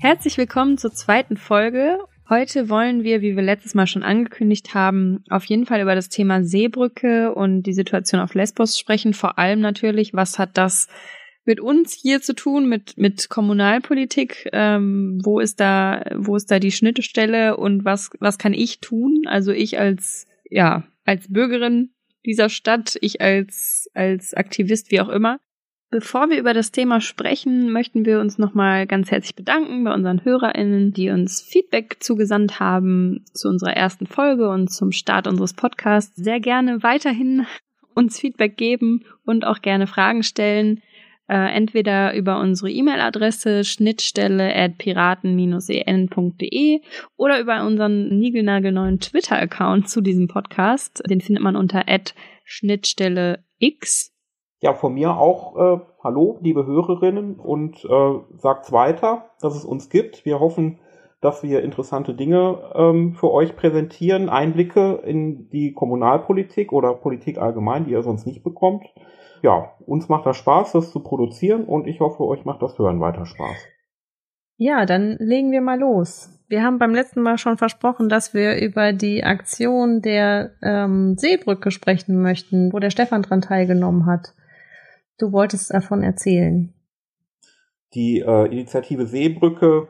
Herzlich 0.00 0.36
willkommen 0.36 0.76
zur 0.76 0.92
zweiten 0.92 1.36
Folge. 1.36 1.98
Heute 2.28 2.68
wollen 2.68 3.04
wir, 3.04 3.22
wie 3.22 3.36
wir 3.36 3.42
letztes 3.44 3.74
Mal 3.74 3.86
schon 3.86 4.02
angekündigt 4.02 4.74
haben, 4.74 5.22
auf 5.30 5.44
jeden 5.44 5.64
Fall 5.64 5.80
über 5.80 5.94
das 5.94 6.08
Thema 6.08 6.42
Seebrücke 6.42 7.32
und 7.34 7.62
die 7.62 7.72
Situation 7.72 8.20
auf 8.20 8.34
Lesbos 8.34 8.76
sprechen. 8.76 9.14
Vor 9.14 9.38
allem 9.38 9.60
natürlich, 9.60 10.12
was 10.12 10.40
hat 10.40 10.58
das 10.58 10.88
mit 11.44 11.60
uns 11.60 11.92
hier 11.92 12.20
zu 12.20 12.34
tun, 12.34 12.68
mit, 12.68 12.98
mit 12.98 13.28
Kommunalpolitik? 13.28 14.48
Ähm, 14.52 15.20
wo 15.22 15.38
ist 15.38 15.60
da, 15.60 16.04
wo 16.16 16.34
ist 16.34 16.50
da 16.50 16.58
die 16.58 16.72
Schnittstelle 16.72 17.56
und 17.56 17.84
was, 17.84 18.10
was 18.18 18.38
kann 18.38 18.54
ich 18.54 18.80
tun? 18.80 19.22
Also 19.26 19.52
ich 19.52 19.78
als, 19.78 20.26
ja, 20.50 20.82
als 21.04 21.32
Bürgerin 21.32 21.90
dieser 22.26 22.48
Stadt, 22.48 22.98
ich 23.00 23.20
als, 23.20 23.88
als 23.94 24.34
Aktivist, 24.34 24.90
wie 24.90 25.00
auch 25.00 25.08
immer. 25.08 25.38
Bevor 25.90 26.28
wir 26.28 26.38
über 26.38 26.52
das 26.52 26.72
Thema 26.72 27.00
sprechen, 27.00 27.70
möchten 27.70 28.04
wir 28.04 28.20
uns 28.20 28.38
nochmal 28.38 28.88
ganz 28.88 29.10
herzlich 29.12 29.36
bedanken 29.36 29.84
bei 29.84 29.94
unseren 29.94 30.24
HörerInnen, 30.24 30.92
die 30.92 31.10
uns 31.10 31.40
Feedback 31.40 31.98
zugesandt 32.00 32.58
haben 32.58 33.24
zu 33.32 33.48
unserer 33.48 33.74
ersten 33.74 34.06
Folge 34.06 34.50
und 34.50 34.68
zum 34.68 34.90
Start 34.90 35.28
unseres 35.28 35.54
Podcasts. 35.54 36.16
Sehr 36.16 36.40
gerne 36.40 36.82
weiterhin 36.82 37.46
uns 37.94 38.18
Feedback 38.18 38.56
geben 38.56 39.04
und 39.24 39.46
auch 39.46 39.62
gerne 39.62 39.86
Fragen 39.86 40.24
stellen. 40.24 40.82
Äh, 41.28 41.56
entweder 41.56 42.14
über 42.14 42.38
unsere 42.38 42.70
E-Mail-Adresse 42.70 43.64
schnittstelle 43.64 44.54
at 44.54 44.78
piraten-en.de 44.78 46.80
oder 47.16 47.40
über 47.40 47.66
unseren 47.66 48.16
niegelnagelneuen 48.16 49.00
Twitter-Account 49.00 49.88
zu 49.88 50.02
diesem 50.02 50.28
Podcast. 50.28 51.02
Den 51.10 51.20
findet 51.20 51.42
man 51.42 51.56
unter 51.56 51.82
Schnittstelle 52.44 53.44
X. 53.58 54.12
Ja, 54.60 54.74
von 54.74 54.94
mir 54.94 55.16
auch 55.16 55.56
äh, 55.56 55.80
hallo, 56.04 56.38
liebe 56.42 56.64
Hörerinnen, 56.64 57.40
und 57.40 57.84
äh, 57.84 58.12
sagt's 58.36 58.70
weiter, 58.70 59.30
dass 59.40 59.56
es 59.56 59.64
uns 59.64 59.90
gibt. 59.90 60.24
Wir 60.24 60.38
hoffen, 60.38 60.78
dass 61.20 61.42
wir 61.42 61.64
interessante 61.64 62.14
Dinge 62.14 62.70
ähm, 62.76 63.14
für 63.14 63.32
euch 63.32 63.56
präsentieren, 63.56 64.28
Einblicke 64.28 65.02
in 65.04 65.50
die 65.50 65.72
Kommunalpolitik 65.72 66.72
oder 66.72 66.94
Politik 66.94 67.38
allgemein, 67.38 67.84
die 67.84 67.90
ihr 67.90 68.04
sonst 68.04 68.26
nicht 68.26 68.44
bekommt 68.44 68.84
ja, 69.42 69.72
uns 69.86 70.08
macht 70.08 70.26
das 70.26 70.36
Spaß, 70.36 70.72
das 70.72 70.90
zu 70.90 71.00
produzieren 71.00 71.64
und 71.64 71.86
ich 71.86 72.00
hoffe, 72.00 72.24
euch 72.24 72.44
macht 72.44 72.62
das 72.62 72.78
Hören 72.78 73.00
weiter 73.00 73.26
Spaß. 73.26 73.56
Ja, 74.56 74.86
dann 74.86 75.16
legen 75.18 75.52
wir 75.52 75.60
mal 75.60 75.78
los. 75.78 76.30
Wir 76.48 76.62
haben 76.62 76.78
beim 76.78 76.94
letzten 76.94 77.22
Mal 77.22 77.38
schon 77.38 77.58
versprochen, 77.58 78.08
dass 78.08 78.32
wir 78.32 78.60
über 78.60 78.92
die 78.92 79.24
Aktion 79.24 80.00
der 80.00 80.52
ähm, 80.62 81.16
Seebrücke 81.18 81.70
sprechen 81.70 82.22
möchten, 82.22 82.72
wo 82.72 82.78
der 82.78 82.90
Stefan 82.90 83.22
dran 83.22 83.40
teilgenommen 83.40 84.06
hat. 84.06 84.34
Du 85.18 85.32
wolltest 85.32 85.74
davon 85.74 86.02
erzählen. 86.02 86.72
Die 87.94 88.20
äh, 88.20 88.46
Initiative 88.46 89.06
Seebrücke 89.06 89.88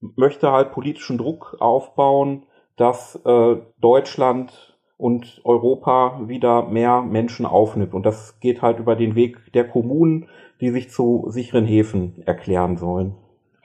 möchte 0.00 0.52
halt 0.52 0.72
politischen 0.72 1.18
Druck 1.18 1.56
aufbauen, 1.60 2.46
dass 2.76 3.20
äh, 3.24 3.56
Deutschland 3.78 4.73
und 4.96 5.40
Europa 5.44 6.28
wieder 6.28 6.68
mehr 6.68 7.02
Menschen 7.02 7.46
aufnimmt. 7.46 7.94
Und 7.94 8.06
das 8.06 8.38
geht 8.40 8.62
halt 8.62 8.78
über 8.78 8.96
den 8.96 9.14
Weg 9.14 9.52
der 9.52 9.64
Kommunen, 9.64 10.28
die 10.60 10.70
sich 10.70 10.90
zu 10.90 11.26
sicheren 11.28 11.66
Häfen 11.66 12.22
erklären 12.26 12.76
sollen. 12.76 13.14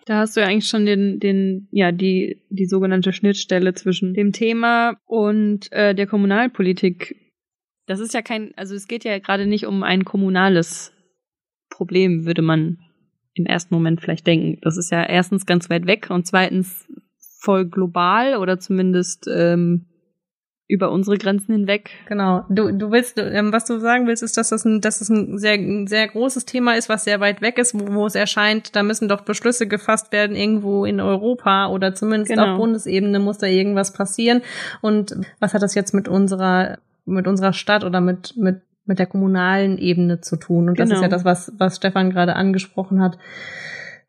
Da 0.05 0.17
hast 0.17 0.35
du 0.35 0.41
ja 0.41 0.47
eigentlich 0.47 0.67
schon 0.67 0.87
den, 0.87 1.19
den, 1.19 1.67
ja, 1.71 1.91
die, 1.91 2.41
die 2.49 2.65
sogenannte 2.65 3.13
Schnittstelle 3.13 3.75
zwischen 3.75 4.15
dem 4.15 4.31
Thema 4.31 4.97
und 5.05 5.71
äh, 5.71 5.93
der 5.93 6.07
Kommunalpolitik. 6.07 7.15
Das 7.85 7.99
ist 7.99 8.13
ja 8.15 8.23
kein, 8.23 8.51
also 8.55 8.73
es 8.73 8.87
geht 8.87 9.03
ja 9.03 9.19
gerade 9.19 9.45
nicht 9.45 9.67
um 9.67 9.83
ein 9.83 10.05
kommunales 10.05 10.93
Problem, 11.69 12.25
würde 12.25 12.41
man 12.41 12.79
im 13.35 13.45
ersten 13.45 13.73
Moment 13.73 14.01
vielleicht 14.01 14.25
denken. 14.25 14.57
Das 14.61 14.77
ist 14.77 14.91
ja 14.91 15.03
erstens 15.03 15.45
ganz 15.45 15.69
weit 15.69 15.85
weg 15.85 16.09
und 16.09 16.25
zweitens 16.25 16.87
voll 17.39 17.65
global 17.65 18.37
oder 18.37 18.59
zumindest 18.59 19.27
ähm, 19.31 19.88
über 20.69 20.91
unsere 20.91 21.17
Grenzen 21.17 21.51
hinweg. 21.51 21.89
Genau. 22.07 22.45
Du, 22.47 22.71
du 22.71 22.91
willst, 22.91 23.17
ähm, 23.17 23.51
was 23.51 23.65
du 23.65 23.79
sagen 23.79 24.05
willst, 24.05 24.21
ist, 24.21 24.37
dass 24.37 24.49
das 24.49 24.65
ein, 24.65 24.81
dass 24.81 24.99
das 24.99 25.09
ein 25.09 25.39
sehr, 25.39 25.53
ein 25.53 25.87
sehr 25.87 26.07
großes 26.07 26.45
Thema 26.45 26.75
ist, 26.75 26.89
was 26.89 27.05
sehr 27.05 27.19
weit 27.19 27.41
weg 27.41 27.57
ist, 27.57 27.73
wo, 27.73 27.95
wo 27.95 28.05
es 28.05 28.13
erscheint, 28.13 28.75
da 28.75 28.83
müssen 28.83 29.09
doch 29.09 29.21
Beschlüsse 29.21 29.67
gefasst 29.67 30.11
werden 30.11 30.35
irgendwo 30.35 30.85
in 30.85 31.01
Europa 31.01 31.69
oder 31.69 31.95
zumindest 31.95 32.31
genau. 32.31 32.51
auf 32.51 32.57
Bundesebene 32.59 33.17
muss 33.17 33.39
da 33.39 33.47
irgendwas 33.47 33.93
passieren. 33.93 34.43
Und 34.81 35.15
was 35.39 35.55
hat 35.55 35.63
das 35.63 35.73
jetzt 35.73 35.95
mit 35.95 36.07
unserer, 36.07 36.77
mit 37.03 37.27
unserer 37.27 37.53
Stadt 37.53 37.83
oder 37.83 37.99
mit, 37.99 38.37
mit, 38.37 38.61
mit 38.85 38.99
der 38.99 39.07
kommunalen 39.07 39.79
Ebene 39.79 40.21
zu 40.21 40.35
tun? 40.35 40.69
Und 40.69 40.75
genau. 40.75 40.89
das 40.89 40.97
ist 40.99 41.01
ja 41.01 41.07
genau. 41.07 41.17
das, 41.17 41.25
was, 41.25 41.51
was 41.57 41.77
Stefan 41.77 42.11
gerade 42.11 42.35
angesprochen 42.35 43.01
hat. 43.01 43.17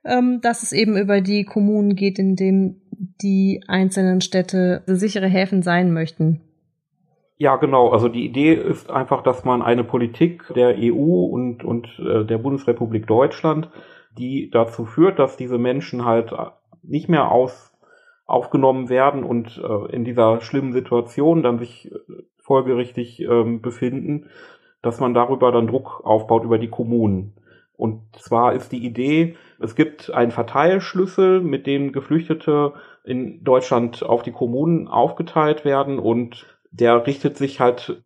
Ähm, 0.04 0.41
dass 0.42 0.62
es 0.62 0.72
eben 0.72 0.98
über 0.98 1.22
die 1.22 1.44
Kommunen 1.44 1.94
geht, 1.94 2.19
in 2.19 2.37
dem 2.37 2.81
die 3.22 3.62
einzelnen 3.66 4.21
Städte 4.21 4.82
sichere 4.87 5.27
Häfen 5.27 5.62
sein 5.62 5.92
möchten. 5.92 6.41
Ja, 7.41 7.56
genau. 7.56 7.89
Also 7.89 8.09
die 8.09 8.27
Idee 8.27 8.53
ist 8.53 8.91
einfach, 8.91 9.23
dass 9.23 9.47
man 9.47 9.62
eine 9.62 9.83
Politik 9.83 10.45
der 10.55 10.75
EU 10.77 11.25
und, 11.25 11.65
und 11.65 11.89
äh, 11.99 12.23
der 12.27 12.37
Bundesrepublik 12.37 13.06
Deutschland, 13.06 13.71
die 14.19 14.51
dazu 14.51 14.84
führt, 14.84 15.19
dass 15.19 15.39
diese 15.39 15.56
Menschen 15.56 16.05
halt 16.05 16.34
nicht 16.83 17.09
mehr 17.09 17.33
aus, 17.33 17.73
aufgenommen 18.27 18.91
werden 18.91 19.25
und 19.25 19.56
äh, 19.56 19.91
in 19.91 20.05
dieser 20.05 20.43
schlimmen 20.43 20.75
Situation 20.75 21.43
dann 21.43 21.59
sich 21.59 21.91
äh, 21.91 21.99
folgerichtig 22.37 23.23
äh, 23.23 23.45
befinden, 23.57 24.28
dass 24.83 25.01
man 25.01 25.15
darüber 25.15 25.51
dann 25.51 25.67
Druck 25.67 26.03
aufbaut 26.05 26.45
über 26.45 26.59
die 26.59 26.69
Kommunen. 26.69 27.33
Und 27.75 28.03
zwar 28.19 28.53
ist 28.53 28.71
die 28.71 28.84
Idee, 28.84 29.34
es 29.59 29.75
gibt 29.75 30.11
einen 30.11 30.31
Verteilschlüssel, 30.31 31.41
mit 31.41 31.67
dem 31.67 31.93
Geflüchtete 31.93 32.75
in 33.03 33.43
Deutschland 33.45 34.03
auf 34.03 34.22
die 34.22 34.33
Kommunen 34.33 34.89
aufgeteilt 34.89 35.65
werden 35.65 35.99
und 35.99 36.59
der 36.71 37.07
richtet 37.07 37.37
sich 37.37 37.61
halt 37.61 38.03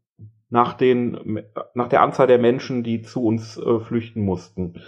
nach 0.49 0.75
den, 0.75 1.43
nach 1.75 1.89
der 1.89 2.03
Anzahl 2.03 2.27
der 2.27 2.39
Menschen, 2.39 2.83
die 2.83 3.03
zu 3.03 3.25
uns 3.25 3.57
äh, 3.59 3.81
flüchten 3.81 4.25
mussten. 4.25 4.81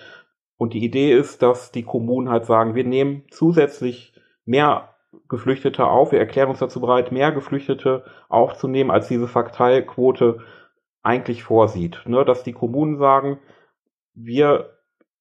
Und 0.56 0.74
die 0.74 0.84
Idee 0.84 1.12
ist, 1.12 1.42
dass 1.42 1.72
die 1.72 1.82
Kommunen 1.82 2.30
halt 2.30 2.46
sagen, 2.46 2.74
wir 2.74 2.84
nehmen 2.84 3.24
zusätzlich 3.30 4.14
mehr 4.44 4.94
Geflüchtete 5.28 5.86
auf, 5.86 6.12
wir 6.12 6.18
erklären 6.18 6.50
uns 6.50 6.60
dazu 6.60 6.80
bereit, 6.80 7.12
mehr 7.12 7.32
Geflüchtete 7.32 8.04
aufzunehmen, 8.28 8.90
als 8.90 9.08
diese 9.08 9.28
Fakteilquote 9.28 10.38
eigentlich 11.02 11.42
vorsieht. 11.42 12.02
Ne? 12.06 12.24
Dass 12.24 12.42
die 12.42 12.52
Kommunen 12.52 12.96
sagen, 12.96 13.38
wir 14.14 14.78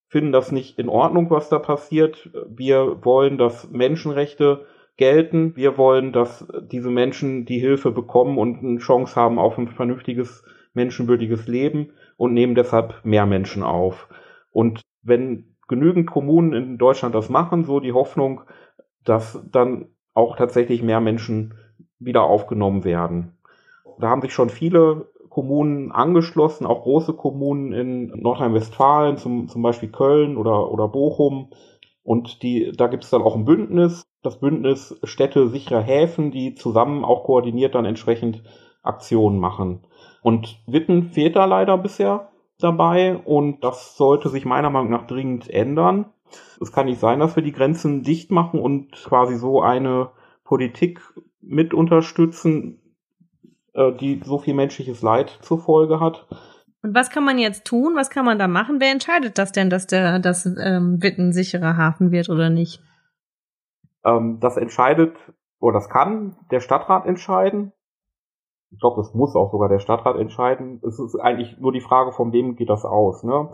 finden 0.07 0.31
das 0.31 0.51
nicht 0.51 0.79
in 0.79 0.89
Ordnung, 0.89 1.29
was 1.29 1.49
da 1.49 1.59
passiert. 1.59 2.29
Wir 2.47 3.03
wollen, 3.03 3.37
dass 3.37 3.69
Menschenrechte 3.71 4.65
gelten. 4.97 5.55
Wir 5.55 5.77
wollen, 5.77 6.13
dass 6.13 6.47
diese 6.71 6.89
Menschen 6.89 7.45
die 7.45 7.59
Hilfe 7.59 7.91
bekommen 7.91 8.37
und 8.37 8.59
eine 8.59 8.79
Chance 8.79 9.15
haben 9.15 9.39
auf 9.39 9.57
ein 9.57 9.67
vernünftiges, 9.67 10.43
menschenwürdiges 10.73 11.47
Leben 11.47 11.91
und 12.17 12.33
nehmen 12.33 12.55
deshalb 12.55 13.03
mehr 13.03 13.25
Menschen 13.25 13.63
auf. 13.63 14.07
Und 14.51 14.81
wenn 15.01 15.55
genügend 15.67 16.07
Kommunen 16.09 16.53
in 16.53 16.77
Deutschland 16.77 17.15
das 17.15 17.29
machen, 17.29 17.65
so 17.65 17.79
die 17.79 17.93
Hoffnung, 17.93 18.41
dass 19.03 19.43
dann 19.51 19.87
auch 20.13 20.37
tatsächlich 20.37 20.81
mehr 20.81 21.01
Menschen 21.01 21.55
wieder 21.99 22.23
aufgenommen 22.23 22.83
werden. 22.83 23.37
Da 23.99 24.09
haben 24.09 24.21
sich 24.21 24.33
schon 24.33 24.49
viele 24.49 25.09
Kommunen 25.29 25.91
angeschlossen, 25.91 26.65
auch 26.65 26.83
große 26.83 27.13
Kommunen 27.13 27.73
in 27.73 28.07
Nordrhein-Westfalen, 28.21 29.17
zum, 29.17 29.49
zum 29.49 29.61
Beispiel 29.61 29.89
Köln 29.89 30.37
oder, 30.37 30.71
oder 30.71 30.87
Bochum. 30.87 31.49
Und 32.03 32.43
die, 32.43 32.71
da 32.75 32.87
gibt 32.87 33.03
es 33.03 33.09
dann 33.09 33.21
auch 33.21 33.35
ein 33.35 33.45
Bündnis, 33.45 34.05
das 34.25 34.39
Bündnis 34.39 34.99
Städte 35.03 35.47
sicherer 35.47 35.81
Häfen, 35.81 36.31
die 36.31 36.55
zusammen 36.55 37.05
auch 37.05 37.23
koordiniert 37.23 37.75
dann 37.75 37.85
entsprechend 37.85 38.43
Aktionen 38.83 39.39
machen. 39.39 39.81
Und 40.21 40.59
Witten 40.67 41.03
fehlt 41.03 41.35
da 41.35 41.45
leider 41.45 41.77
bisher 41.77 42.29
dabei 42.59 43.17
und 43.17 43.63
das 43.63 43.97
sollte 43.97 44.29
sich 44.29 44.45
meiner 44.45 44.69
Meinung 44.69 44.89
nach 44.89 45.07
dringend 45.07 45.49
ändern. 45.49 46.05
Es 46.61 46.71
kann 46.71 46.85
nicht 46.85 46.99
sein, 46.99 47.19
dass 47.19 47.35
wir 47.35 47.43
die 47.43 47.51
Grenzen 47.51 48.03
dicht 48.03 48.31
machen 48.31 48.59
und 48.59 48.91
quasi 48.93 49.35
so 49.35 49.61
eine 49.61 50.09
Politik 50.43 51.01
mit 51.41 51.73
unterstützen, 51.73 52.81
äh, 53.73 53.91
die 53.93 54.21
so 54.23 54.39
viel 54.39 54.53
menschliches 54.53 55.01
Leid 55.01 55.37
zur 55.41 55.59
Folge 55.59 55.99
hat. 55.99 56.27
Und 56.81 56.93
was 56.93 57.09
kann 57.09 57.25
man 57.25 57.37
jetzt 57.37 57.65
tun? 57.65 57.93
Was 57.95 58.09
kann 58.09 58.25
man 58.25 58.39
da 58.39 58.47
machen? 58.47 58.79
Wer 58.79 58.91
entscheidet 58.91 59.37
das 59.37 59.51
denn, 59.51 59.69
dass 59.69 59.87
der 59.87 60.19
das 60.19 60.45
ähm, 60.45 61.01
Witten 61.01 61.33
sicherer 61.33 61.77
Hafen 61.77 62.11
wird 62.11 62.29
oder 62.29 62.49
nicht? 62.49 62.81
Ähm, 64.05 64.39
das 64.39 64.57
entscheidet, 64.57 65.17
oder 65.59 65.73
das 65.73 65.89
kann 65.89 66.37
der 66.51 66.59
Stadtrat 66.59 67.05
entscheiden. 67.05 67.73
Ich 68.71 68.79
glaube, 68.79 68.97
das 68.97 69.13
muss 69.13 69.35
auch 69.35 69.51
sogar 69.51 69.69
der 69.69 69.79
Stadtrat 69.79 70.17
entscheiden. 70.17 70.81
Es 70.85 70.99
ist 70.99 71.15
eigentlich 71.15 71.57
nur 71.59 71.71
die 71.71 71.81
Frage, 71.81 72.11
von 72.11 72.31
wem 72.31 72.55
geht 72.55 72.69
das 72.69 72.85
aus. 72.85 73.23
Ne? 73.23 73.49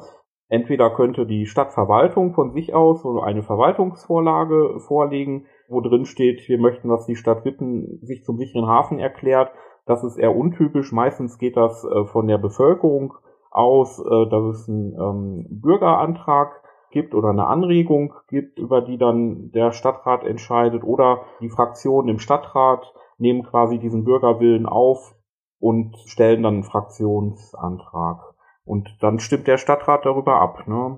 Entweder 0.48 0.89
könnte 0.94 1.25
die 1.25 1.45
Stadtverwaltung 1.45 2.33
von 2.33 2.51
sich 2.51 2.74
aus 2.74 3.03
so 3.03 3.21
eine 3.21 3.44
Verwaltungsvorlage 3.44 4.80
vorlegen, 4.80 5.45
wo 5.69 5.80
drin 5.80 6.06
steht, 6.06 6.48
wir 6.50 6.59
möchten, 6.59 6.89
dass 6.89 7.06
die 7.06 7.15
Stadt 7.15 7.45
Witten 7.45 8.00
sich 8.01 8.24
zum 8.24 8.38
sicheren 8.38 8.68
Hafen 8.68 9.00
erklärt. 9.00 9.51
Das 9.86 10.04
ist 10.04 10.18
eher 10.18 10.36
untypisch. 10.36 10.92
Meistens 10.92 11.38
geht 11.38 11.56
das 11.56 11.86
äh, 11.86 12.06
von 12.06 12.27
der 12.27 12.38
Bevölkerung 12.38 13.13
aus, 13.51 14.00
äh, 14.00 14.30
dass 14.30 14.44
es 14.44 14.68
einen 14.68 14.94
ähm, 15.00 15.47
Bürgerantrag 15.50 16.62
gibt 16.91 17.13
oder 17.15 17.29
eine 17.29 17.47
Anregung 17.47 18.13
gibt, 18.27 18.59
über 18.59 18.81
die 18.81 18.97
dann 18.97 19.51
der 19.51 19.71
Stadtrat 19.71 20.23
entscheidet 20.23 20.83
oder 20.83 21.21
die 21.41 21.49
Fraktionen 21.49 22.09
im 22.09 22.19
Stadtrat 22.19 22.93
nehmen 23.17 23.43
quasi 23.43 23.79
diesen 23.79 24.03
Bürgerwillen 24.03 24.65
auf 24.65 25.15
und 25.59 25.97
stellen 26.05 26.43
dann 26.43 26.55
einen 26.55 26.63
Fraktionsantrag. 26.63 28.19
Und 28.65 28.89
dann 29.01 29.19
stimmt 29.19 29.47
der 29.47 29.57
Stadtrat 29.57 30.05
darüber 30.05 30.41
ab. 30.41 30.67
Ne? 30.67 30.97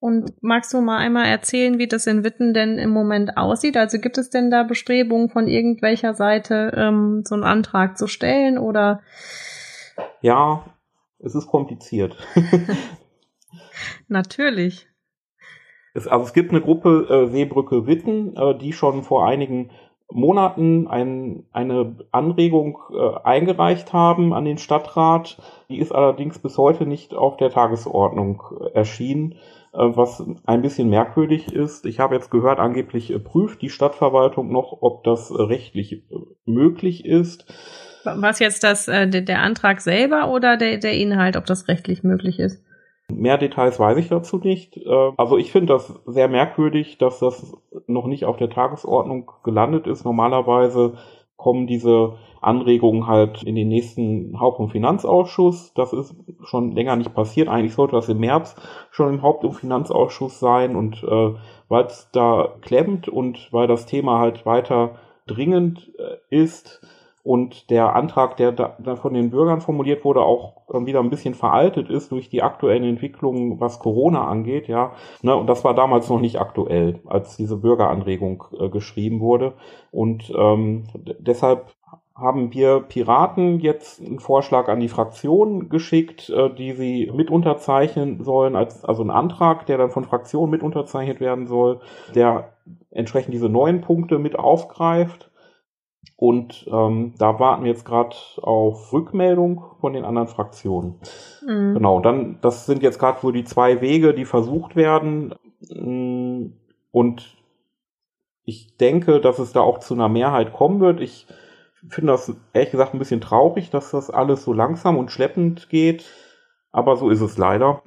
Und 0.00 0.32
magst 0.42 0.72
du 0.74 0.80
mal 0.80 0.98
einmal 0.98 1.26
erzählen, 1.26 1.78
wie 1.78 1.88
das 1.88 2.06
in 2.06 2.24
Witten 2.24 2.52
denn 2.52 2.78
im 2.78 2.90
Moment 2.90 3.36
aussieht? 3.36 3.76
Also 3.76 3.98
gibt 3.98 4.18
es 4.18 4.30
denn 4.30 4.50
da 4.50 4.62
Bestrebungen 4.62 5.30
von 5.30 5.48
irgendwelcher 5.48 6.14
Seite, 6.14 6.72
ähm, 6.76 7.22
so 7.24 7.34
einen 7.34 7.44
Antrag 7.44 7.96
zu 7.96 8.06
stellen 8.06 8.58
oder? 8.58 9.00
Ja, 10.20 10.64
es 11.18 11.34
ist 11.34 11.46
kompliziert. 11.46 12.16
Natürlich. 14.08 14.88
Es, 15.94 16.06
also 16.08 16.26
es 16.26 16.32
gibt 16.32 16.50
eine 16.50 16.60
Gruppe 16.60 17.06
äh, 17.08 17.26
Seebrücke 17.30 17.86
Witten, 17.86 18.36
äh, 18.36 18.58
die 18.58 18.72
schon 18.72 19.02
vor 19.04 19.26
einigen 19.26 19.70
Monaten 20.10 20.86
ein, 20.86 21.44
eine 21.52 21.96
Anregung 22.12 22.78
äh, 22.92 23.18
eingereicht 23.24 23.92
haben 23.92 24.34
an 24.34 24.44
den 24.44 24.58
Stadtrat. 24.58 25.38
Die 25.68 25.78
ist 25.78 25.92
allerdings 25.92 26.38
bis 26.38 26.58
heute 26.58 26.84
nicht 26.84 27.14
auf 27.14 27.36
der 27.36 27.50
Tagesordnung 27.50 28.42
äh, 28.60 28.74
erschienen, 28.74 29.32
äh, 29.72 29.78
was 29.78 30.22
ein 30.44 30.62
bisschen 30.62 30.90
merkwürdig 30.90 31.52
ist. 31.52 31.86
Ich 31.86 32.00
habe 32.00 32.14
jetzt 32.14 32.30
gehört, 32.30 32.58
angeblich 32.58 33.12
äh, 33.12 33.18
prüft 33.18 33.62
die 33.62 33.70
Stadtverwaltung 33.70 34.52
noch, 34.52 34.78
ob 34.82 35.04
das 35.04 35.30
äh, 35.30 35.40
rechtlich 35.40 36.02
möglich 36.44 37.04
ist. 37.04 37.46
Was 38.04 38.38
jetzt 38.38 38.62
das, 38.62 38.86
äh, 38.88 39.08
der 39.08 39.40
Antrag 39.40 39.80
selber 39.80 40.30
oder 40.30 40.56
der, 40.56 40.76
der 40.78 40.92
Inhalt, 40.92 41.36
ob 41.36 41.46
das 41.46 41.68
rechtlich 41.68 42.02
möglich 42.02 42.38
ist? 42.38 42.62
Mehr 43.12 43.38
Details 43.38 43.78
weiß 43.78 43.98
ich 43.98 44.08
dazu 44.08 44.38
nicht. 44.38 44.76
Äh, 44.76 45.12
also 45.16 45.36
ich 45.36 45.52
finde 45.52 45.74
das 45.74 46.00
sehr 46.06 46.28
merkwürdig, 46.28 46.98
dass 46.98 47.18
das 47.18 47.56
noch 47.86 48.06
nicht 48.06 48.24
auf 48.24 48.36
der 48.36 48.50
Tagesordnung 48.50 49.30
gelandet 49.42 49.86
ist. 49.86 50.04
Normalerweise 50.04 50.94
kommen 51.36 51.66
diese 51.66 52.16
Anregungen 52.40 53.06
halt 53.06 53.42
in 53.42 53.54
den 53.54 53.68
nächsten 53.68 54.38
Haupt- 54.40 54.60
und 54.60 54.70
Finanzausschuss. 54.70 55.74
Das 55.74 55.92
ist 55.92 56.14
schon 56.44 56.72
länger 56.72 56.96
nicht 56.96 57.14
passiert. 57.14 57.48
Eigentlich 57.48 57.74
sollte 57.74 57.96
das 57.96 58.08
im 58.08 58.18
März 58.18 58.56
schon 58.90 59.12
im 59.12 59.22
Haupt- 59.22 59.44
und 59.44 59.52
Finanzausschuss 59.52 60.40
sein. 60.40 60.76
Und 60.76 61.02
äh, 61.02 61.34
weil 61.68 61.84
es 61.84 62.08
da 62.12 62.54
klemmt 62.62 63.08
und 63.08 63.48
weil 63.52 63.66
das 63.66 63.86
Thema 63.86 64.18
halt 64.18 64.46
weiter 64.46 64.96
dringend 65.26 65.92
äh, 65.98 66.16
ist, 66.30 66.80
und 67.24 67.70
der 67.70 67.96
Antrag, 67.96 68.36
der 68.36 68.52
da 68.52 68.96
von 68.96 69.14
den 69.14 69.30
Bürgern 69.30 69.62
formuliert 69.62 70.04
wurde, 70.04 70.20
auch 70.20 70.62
wieder 70.68 71.00
ein 71.00 71.08
bisschen 71.08 71.32
veraltet 71.32 71.88
ist 71.88 72.12
durch 72.12 72.28
die 72.28 72.42
aktuellen 72.42 72.84
Entwicklungen, 72.84 73.58
was 73.60 73.78
Corona 73.78 74.28
angeht, 74.28 74.68
ja. 74.68 74.92
Ne, 75.22 75.34
und 75.34 75.46
das 75.46 75.64
war 75.64 75.74
damals 75.74 76.10
noch 76.10 76.20
nicht 76.20 76.38
aktuell, 76.38 77.00
als 77.06 77.38
diese 77.38 77.56
Bürgeranregung 77.56 78.44
äh, 78.60 78.68
geschrieben 78.68 79.20
wurde. 79.20 79.54
Und 79.90 80.30
ähm, 80.36 80.84
deshalb 81.18 81.72
haben 82.14 82.52
wir 82.52 82.80
Piraten 82.80 83.58
jetzt 83.58 84.02
einen 84.02 84.20
Vorschlag 84.20 84.68
an 84.68 84.80
die 84.80 84.88
Fraktion 84.88 85.70
geschickt, 85.70 86.28
äh, 86.28 86.50
die 86.54 86.72
sie 86.72 87.10
mit 87.14 87.30
unterzeichnen 87.30 88.22
sollen, 88.22 88.54
als, 88.54 88.84
also 88.84 89.02
ein 89.02 89.10
Antrag, 89.10 89.64
der 89.64 89.78
dann 89.78 89.90
von 89.90 90.04
Fraktionen 90.04 90.50
mit 90.50 90.62
unterzeichnet 90.62 91.20
werden 91.20 91.46
soll, 91.46 91.80
der 92.14 92.50
entsprechend 92.90 93.32
diese 93.32 93.48
neuen 93.48 93.80
Punkte 93.80 94.18
mit 94.18 94.38
aufgreift 94.38 95.30
und 96.16 96.66
ähm, 96.70 97.14
da 97.18 97.38
warten 97.38 97.64
wir 97.64 97.70
jetzt 97.70 97.84
gerade 97.84 98.16
auf 98.42 98.92
Rückmeldung 98.92 99.64
von 99.80 99.92
den 99.92 100.04
anderen 100.04 100.28
Fraktionen. 100.28 101.00
Mhm. 101.42 101.74
Genau, 101.74 102.00
dann, 102.00 102.38
das 102.40 102.66
sind 102.66 102.82
jetzt 102.82 102.98
gerade 102.98 103.22
wohl 103.22 103.32
die 103.32 103.44
zwei 103.44 103.80
Wege, 103.80 104.14
die 104.14 104.24
versucht 104.24 104.76
werden. 104.76 105.34
Mm, 105.70 106.52
und 106.90 107.36
ich 108.44 108.76
denke, 108.76 109.20
dass 109.20 109.38
es 109.38 109.52
da 109.52 109.60
auch 109.60 109.78
zu 109.78 109.94
einer 109.94 110.08
Mehrheit 110.08 110.52
kommen 110.52 110.80
wird. 110.80 111.00
Ich 111.00 111.26
finde 111.88 112.12
das 112.12 112.34
ehrlich 112.52 112.70
gesagt 112.70 112.94
ein 112.94 112.98
bisschen 112.98 113.20
traurig, 113.20 113.70
dass 113.70 113.90
das 113.90 114.10
alles 114.10 114.44
so 114.44 114.52
langsam 114.52 114.96
und 114.96 115.10
schleppend 115.10 115.68
geht. 115.68 116.04
Aber 116.70 116.96
so 116.96 117.10
ist 117.10 117.20
es 117.20 117.38
leider 117.38 117.82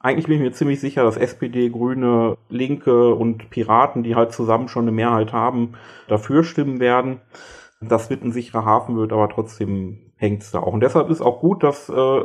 eigentlich 0.00 0.26
bin 0.26 0.36
ich 0.36 0.42
mir 0.42 0.52
ziemlich 0.52 0.80
sicher, 0.80 1.04
dass 1.04 1.18
SPD, 1.18 1.68
Grüne, 1.68 2.38
Linke 2.48 3.14
und 3.14 3.50
Piraten, 3.50 4.02
die 4.02 4.16
halt 4.16 4.32
zusammen 4.32 4.68
schon 4.68 4.84
eine 4.84 4.92
Mehrheit 4.92 5.32
haben, 5.32 5.74
dafür 6.08 6.42
stimmen 6.42 6.80
werden. 6.80 7.20
Das 7.82 8.08
wird 8.08 8.24
ein 8.24 8.32
sicherer 8.32 8.64
Hafen 8.64 8.96
wird, 8.96 9.12
aber 9.12 9.28
trotzdem 9.28 10.12
hängt's 10.16 10.50
da 10.50 10.60
auch. 10.60 10.72
Und 10.72 10.80
deshalb 10.80 11.10
ist 11.10 11.20
auch 11.20 11.40
gut, 11.40 11.62
dass 11.62 11.90
äh, 11.90 12.22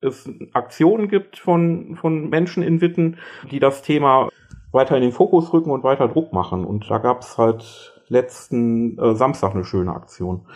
es 0.00 0.30
Aktionen 0.52 1.08
gibt 1.08 1.38
von, 1.38 1.96
von 1.96 2.30
Menschen 2.30 2.62
in 2.62 2.80
Witten, 2.80 3.18
die 3.50 3.60
das 3.60 3.82
Thema 3.82 4.30
weiter 4.72 4.96
in 4.96 5.02
den 5.02 5.12
Fokus 5.12 5.52
rücken 5.52 5.70
und 5.70 5.84
weiter 5.84 6.08
Druck 6.08 6.32
machen. 6.32 6.64
Und 6.64 6.90
da 6.90 6.98
gab's 6.98 7.36
halt 7.36 8.02
letzten 8.08 8.98
äh, 8.98 9.14
Samstag 9.14 9.54
eine 9.54 9.64
schöne 9.64 9.92
Aktion. 9.92 10.46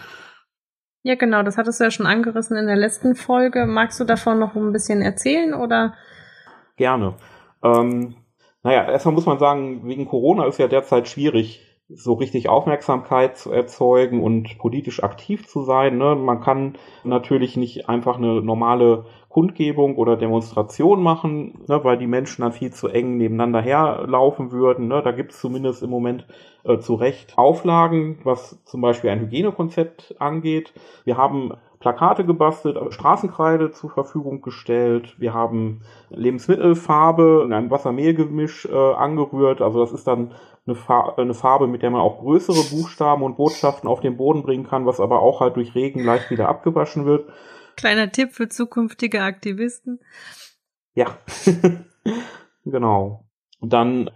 Ja, 1.03 1.17
genau, 1.17 1.43
das 1.43 1.59
hattest 1.59 1.81
du 1.81 1.85
ja 1.85 1.91
schon 1.91 2.07
angerissen 2.07 2.57
in 2.57 2.67
der 2.67 2.77
letzten 2.77 3.15
Folge. 3.15 3.67
Magst 3.67 4.01
du 4.01 4.05
davon 4.05 4.39
noch 4.39 4.55
ein 4.55 4.73
bisschen 4.73 5.03
erzählen 5.03 5.53
oder 5.53 5.95
Gerne. 6.77 7.15
Ähm, 7.63 8.17
naja, 8.63 8.91
erstmal 8.91 9.15
muss 9.15 9.27
man 9.27 9.39
sagen, 9.39 9.87
wegen 9.89 10.07
Corona 10.07 10.47
ist 10.47 10.59
ja 10.59 10.69
derzeit 10.69 11.09
schwierig, 11.09 11.67
so 11.95 12.15
richtig 12.15 12.49
Aufmerksamkeit 12.49 13.37
zu 13.37 13.53
erzeugen 13.53 14.23
und 14.23 14.59
politisch 14.59 15.03
aktiv 15.03 15.47
zu 15.47 15.63
sein. 15.63 15.99
Ne? 15.99 16.15
Man 16.15 16.41
kann 16.41 16.79
natürlich 17.05 17.57
nicht 17.57 17.89
einfach 17.89 18.17
eine 18.17 18.41
normale 18.41 19.05
Kundgebung 19.29 19.97
oder 19.97 20.17
Demonstration 20.17 21.03
machen, 21.03 21.65
ne, 21.67 21.83
weil 21.85 21.99
die 21.99 22.07
Menschen 22.07 22.43
dann 22.43 22.53
viel 22.53 22.73
zu 22.73 22.89
eng 22.89 23.17
nebeneinander 23.17 23.61
herlaufen 23.61 24.53
würden. 24.53 24.89
Ne? 24.89 25.03
Da 25.03 25.11
gibt 25.13 25.33
es 25.33 25.41
zumindest 25.41 25.83
im 25.83 25.91
Moment 25.91 26.27
äh, 26.65 26.79
zu 26.79 26.95
Recht 26.95 27.37
Auflagen, 27.37 28.21
was 28.25 28.63
zum 28.65 28.81
Beispiel 28.81 29.11
ein 29.11 29.21
Hygienekonzept 29.21 30.17
angeht. 30.19 30.73
Wir 31.05 31.17
haben 31.17 31.53
Plakate 31.83 32.25
gebastelt, 32.25 32.79
Straßenkreide 32.95 33.73
zur 33.73 33.91
Verfügung 33.91 34.41
gestellt. 34.41 35.17
Wir 35.19 35.35
haben 35.35 35.81
Lebensmittelfarbe 36.11 37.43
in 37.45 37.53
einem 37.53 37.73
Wassermehlgemisch 37.73 38.67
äh, 38.67 38.73
angerührt. 38.73 39.61
Also 39.61 39.81
das 39.81 39.91
ist 39.91 40.07
dann 40.07 40.33
eine, 40.65 40.77
Fa 40.77 41.15
eine 41.17 41.35
Farbe, 41.35 41.67
mit 41.67 41.83
der 41.83 41.91
man 41.91 42.01
auch 42.01 42.21
größere 42.21 42.63
Buchstaben 42.71 43.25
und 43.25 43.37
Botschaften 43.37 43.89
auf 43.89 43.99
den 43.99 44.17
Boden 44.17 44.45
bringen 44.45 44.65
kann, 44.65 44.87
was 44.87 45.01
aber 45.01 45.23
auch 45.23 45.41
halt 45.41 45.57
durch 45.57 45.75
Regen 45.75 46.05
leicht 46.05 46.31
wieder 46.31 46.49
abgewaschen 46.49 47.05
wird. 47.05 47.29
Kleiner 47.77 48.13
Tipp 48.13 48.33
für 48.33 48.49
zukünftige 48.49 49.23
Aktivisten. 49.23 49.99
Ja, 50.95 51.19
genau. 52.65 53.25
Und 53.59 53.73
dann 53.73 54.09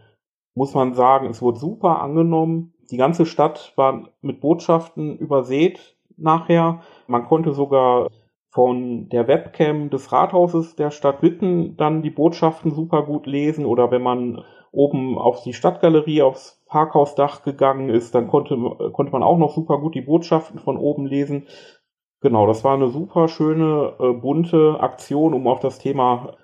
muss 0.54 0.72
man 0.72 0.94
sagen, 0.94 1.26
es 1.30 1.42
wurde 1.42 1.58
super 1.58 2.00
angenommen. 2.00 2.74
Die 2.92 2.96
ganze 2.96 3.26
Stadt 3.26 3.72
war 3.74 4.10
mit 4.20 4.40
Botschaften 4.40 5.18
übersät 5.18 5.95
nachher. 6.16 6.80
Man 7.06 7.24
konnte 7.24 7.52
sogar 7.52 8.08
von 8.50 9.08
der 9.10 9.28
Webcam 9.28 9.90
des 9.90 10.12
Rathauses 10.12 10.76
der 10.76 10.90
Stadt 10.90 11.22
Witten 11.22 11.76
dann 11.76 12.02
die 12.02 12.10
Botschaften 12.10 12.70
super 12.70 13.02
gut 13.02 13.26
lesen 13.26 13.66
oder 13.66 13.90
wenn 13.90 14.02
man 14.02 14.44
oben 14.72 15.18
auf 15.18 15.42
die 15.42 15.52
Stadtgalerie, 15.52 16.22
aufs 16.22 16.62
Parkhausdach 16.66 17.42
gegangen 17.42 17.88
ist, 17.88 18.14
dann 18.14 18.28
konnte, 18.28 18.56
konnte 18.92 19.12
man 19.12 19.22
auch 19.22 19.38
noch 19.38 19.54
super 19.54 19.78
gut 19.78 19.94
die 19.94 20.02
Botschaften 20.02 20.58
von 20.58 20.76
oben 20.76 21.06
lesen. 21.06 21.48
Genau, 22.20 22.46
das 22.46 22.64
war 22.64 22.74
eine 22.74 22.88
super 22.88 23.28
schöne, 23.28 23.94
äh, 23.98 24.12
bunte 24.12 24.80
Aktion, 24.80 25.34
um 25.34 25.46
auf 25.46 25.60
das 25.60 25.78
Thema 25.78 26.36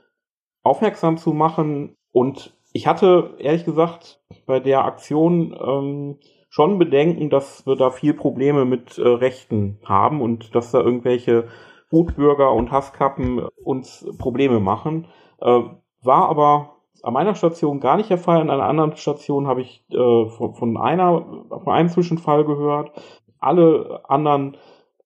aufmerksam 0.63 1.17
zu 1.17 1.33
machen. 1.33 1.97
Und 2.13 2.57
ich 2.73 2.87
hatte 2.87 3.35
ehrlich 3.39 3.65
gesagt 3.65 4.23
bei 4.47 4.61
der 4.61 4.85
Aktion 4.85 5.57
ähm, 5.59 6.19
schon 6.53 6.79
bedenken, 6.79 7.31
dass 7.31 7.67
wir 7.67 7.77
da 7.77 7.91
viel 7.91 8.13
Probleme 8.13 8.67
mit 8.67 8.99
äh, 8.99 9.09
Rechten 9.09 9.79
haben 9.87 10.21
und 10.21 10.55
dass 10.55 10.71
da 10.71 10.81
irgendwelche 10.81 11.49
Wutbürger 11.91 12.53
und 12.53 12.71
Hasskappen 12.71 13.41
uns 13.65 14.07
Probleme 14.19 14.61
machen. 14.61 15.07
Äh, 15.41 15.61
war 16.03 16.29
aber 16.29 16.77
an 17.03 17.15
meiner 17.15 17.35
Station 17.35 17.81
gar 17.81 17.97
nicht 17.97 18.11
der 18.11 18.19
Fall. 18.19 18.43
An 18.43 18.51
einer 18.51 18.67
anderen 18.67 18.95
Station 18.97 19.47
habe 19.47 19.63
ich 19.63 19.83
äh, 19.93 20.27
von, 20.29 20.53
von 20.53 20.77
einer, 20.77 21.25
von 21.49 21.73
einem 21.73 21.89
Zwischenfall 21.89 22.45
gehört. 22.45 22.93
Alle 23.39 24.03
anderen 24.07 24.59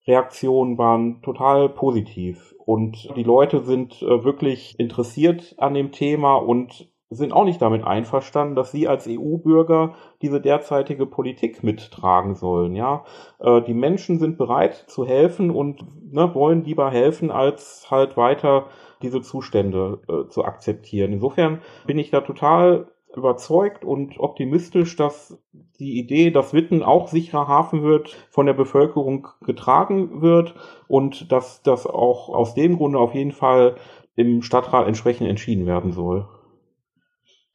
Reaktionen 0.05 0.79
waren 0.79 1.23
total 1.23 1.69
positiv 1.69 2.57
und 2.65 3.09
die 3.17 3.23
Leute 3.23 3.61
sind 3.61 4.03
äh, 4.03 4.25
wirklich 4.25 4.75
interessiert 4.81 5.55
an 5.59 5.75
dem 5.75 5.93
Thema 5.93 6.35
und 6.35 6.91
sind 7.11 7.33
auch 7.33 7.45
nicht 7.45 7.63
damit 7.63 7.85
einverstanden, 7.85 8.57
dass 8.57 8.73
sie 8.73 8.89
als 8.89 9.07
EU-Bürger 9.09 9.95
diese 10.23 10.41
derzeitige 10.41 11.07
Politik 11.07 11.63
mittragen 11.63 12.35
sollen. 12.35 12.75
Ja, 12.75 13.05
äh, 13.39 13.63
die 13.63 13.75
Menschen 13.75 14.19
sind 14.19 14.39
bereit 14.39 14.75
zu 14.89 15.07
helfen 15.07 15.51
und 15.51 15.85
ne, 16.13 16.35
wollen 16.35 16.65
lieber 16.65 16.91
helfen, 16.91 17.31
als 17.31 17.91
halt 17.91 18.17
weiter 18.17 18.67
diese 19.03 19.23
Zustände 19.23 20.01
äh, 20.09 20.29
zu 20.29 20.45
akzeptieren. 20.45 21.13
Insofern 21.13 21.61
bin 21.87 21.99
ich 21.99 22.11
da 22.11 22.23
total 22.23 22.89
überzeugt 23.15 23.85
und 23.85 24.19
optimistisch, 24.19 24.97
dass 24.97 25.39
die 25.79 25.99
Idee, 25.99 26.31
dass 26.31 26.53
Witten 26.53 26.83
auch 26.83 27.09
sicherer 27.09 27.49
Hafen 27.49 27.83
wird, 27.83 28.17
von 28.31 28.47
der 28.47 28.53
Bevölkerung 28.53 29.29
getragen 29.43 30.23
wird 30.23 30.55
und 30.89 31.33
dass 31.33 31.63
das 31.63 31.87
auch 31.87 32.29
aus 32.29 32.55
dem 32.55 32.77
Grunde 32.77 32.99
auf 32.99 33.15
jeden 33.15 33.33
Fall 33.33 33.77
im 34.17 34.43
Stadtrat 34.43 34.87
entsprechend 34.87 35.29
entschieden 35.29 35.67
werden 35.67 35.93
soll. 35.93 36.27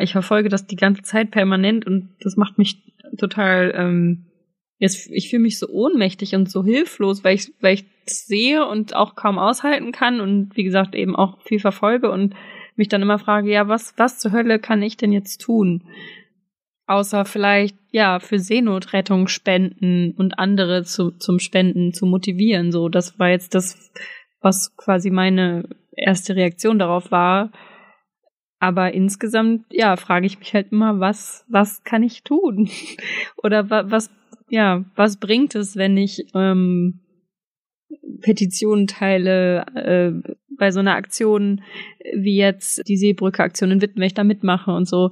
Ich 0.02 0.12
verfolge 0.12 0.50
das 0.50 0.68
die 0.68 0.76
ganze 0.76 1.04
Zeit 1.04 1.32
permanent 1.32 1.86
und 1.86 2.10
das 2.22 2.38
macht 2.38 2.58
mich 2.58 2.82
total, 3.18 3.74
ähm, 3.76 4.26
jetzt, 4.78 5.10
ich 5.12 5.30
fühle 5.30 5.44
mich 5.44 5.60
so 5.60 5.68
ohnmächtig 5.70 6.36
und 6.36 6.50
so 6.50 6.64
hilflos, 6.64 7.24
weil 7.24 7.36
ich, 7.36 7.54
weil 7.62 7.76
ich 7.76 7.86
sehe 8.06 8.66
und 8.66 8.96
auch 8.96 9.16
kaum 9.16 9.38
aushalten 9.38 9.92
kann 9.92 10.20
und 10.22 10.56
wie 10.56 10.64
gesagt 10.64 10.96
eben 10.96 11.16
auch 11.16 11.42
viel 11.42 11.60
verfolge 11.60 12.10
und 12.10 12.36
mich 12.76 12.90
dann 12.90 13.02
immer 13.02 13.20
frage, 13.20 13.52
ja, 13.52 13.68
was, 13.68 13.94
was 13.98 14.18
zur 14.18 14.32
Hölle 14.32 14.60
kann 14.60 14.82
ich 14.82 14.98
denn 14.98 15.12
jetzt 15.12 15.42
tun? 15.42 15.84
Außer 16.88 17.26
vielleicht, 17.26 17.78
ja, 17.92 18.20
für 18.20 18.40
Seenotrettung 18.40 19.28
spenden 19.28 20.14
und 20.18 20.40
andere 20.40 20.84
zu, 20.84 21.12
zum 21.12 21.40
Spenden 21.40 21.94
zu 21.94 22.06
motivieren. 22.06 22.72
So, 22.72 22.90
das 22.90 23.20
war 23.20 23.30
jetzt 23.30 23.56
das, 23.56 23.92
was 24.42 24.76
quasi 24.76 25.10
meine 25.10 25.70
erste 25.96 26.36
Reaktion 26.36 26.80
darauf 26.80 27.12
war. 27.12 27.52
Aber 28.62 28.94
insgesamt, 28.94 29.66
ja, 29.72 29.96
frage 29.96 30.28
ich 30.28 30.38
mich 30.38 30.54
halt 30.54 30.72
immer, 30.72 31.00
was, 31.00 31.44
was 31.50 31.84
kann 31.84 32.04
ich 32.04 32.22
tun? 32.22 32.70
Oder 33.44 33.70
was, 33.70 34.12
ja, 34.50 34.86
was 34.96 35.18
bringt 35.18 35.56
es, 35.56 35.76
wenn 35.76 35.98
ich 35.98 36.28
ähm, 36.36 37.00
Petitionen 38.22 38.86
teile, 38.86 39.66
äh, 39.74 40.12
bei 40.60 40.72
so 40.72 40.80
einer 40.80 40.94
Aktion 40.94 41.64
wie 42.14 42.38
jetzt 42.38 42.88
die 42.88 42.98
Seebrücke-Aktion 42.98 43.72
in 43.72 43.82
Witten, 43.82 44.00
wenn 44.00 44.08
ich 44.08 44.14
da 44.14 44.24
mitmache 44.24 44.72
und 44.72 44.88
so. 44.88 45.10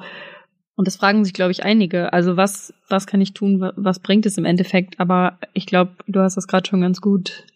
Und 0.76 0.88
das 0.88 0.98
fragen 0.98 1.26
sich, 1.26 1.34
glaube 1.34 1.52
ich, 1.52 1.64
einige. 1.64 2.14
Also 2.14 2.38
was, 2.38 2.72
was 2.88 3.08
kann 3.08 3.20
ich 3.20 3.34
tun, 3.34 3.72
was 3.76 4.00
bringt 4.00 4.28
es 4.28 4.38
im 4.38 4.46
Endeffekt? 4.46 5.00
Aber 5.00 5.40
ich 5.54 5.66
glaube, 5.66 5.94
du 6.06 6.20
hast 6.20 6.38
das 6.38 6.48
gerade 6.48 6.70
schon 6.70 6.82
ganz 6.82 7.02
gut 7.02 7.48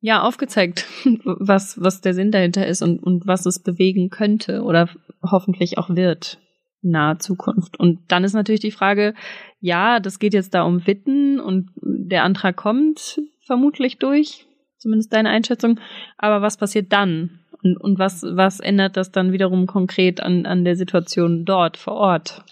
ja 0.00 0.22
aufgezeigt, 0.22 0.86
was, 1.24 1.80
was 1.80 2.00
der 2.00 2.14
Sinn 2.14 2.30
dahinter 2.30 2.66
ist 2.66 2.82
und, 2.82 3.02
und 3.02 3.26
was 3.26 3.46
es 3.46 3.58
bewegen 3.58 4.10
könnte 4.10 4.62
oder 4.62 4.88
hoffentlich 5.22 5.78
auch 5.78 5.90
wird 5.90 6.38
in 6.82 6.90
naher 6.90 7.18
Zukunft. 7.18 7.78
Und 7.78 8.00
dann 8.08 8.24
ist 8.24 8.32
natürlich 8.32 8.60
die 8.60 8.70
Frage, 8.70 9.14
ja, 9.60 10.00
das 10.00 10.18
geht 10.18 10.34
jetzt 10.34 10.54
da 10.54 10.62
um 10.62 10.86
Witten 10.86 11.38
und 11.38 11.70
der 11.82 12.24
Antrag 12.24 12.56
kommt 12.56 13.20
vermutlich 13.44 13.98
durch 13.98 14.46
zumindest 14.80 15.12
deine 15.12 15.28
Einschätzung. 15.28 15.78
Aber 16.18 16.42
was 16.42 16.56
passiert 16.56 16.92
dann? 16.92 17.40
Und, 17.62 17.76
und 17.76 17.98
was, 17.98 18.22
was 18.22 18.58
ändert 18.58 18.96
das 18.96 19.12
dann 19.12 19.32
wiederum 19.32 19.66
konkret 19.66 20.22
an, 20.22 20.46
an 20.46 20.64
der 20.64 20.76
Situation 20.76 21.44
dort 21.44 21.76
vor 21.76 21.94
Ort? 21.94 22.42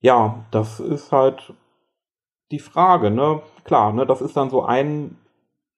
Ja, 0.00 0.46
das 0.50 0.80
ist 0.80 1.12
halt 1.12 1.52
die 2.50 2.58
Frage, 2.58 3.10
ne? 3.10 3.42
Klar, 3.64 3.92
ne, 3.92 4.06
das 4.06 4.22
ist 4.22 4.36
dann 4.36 4.48
so 4.48 4.64
ein 4.64 5.16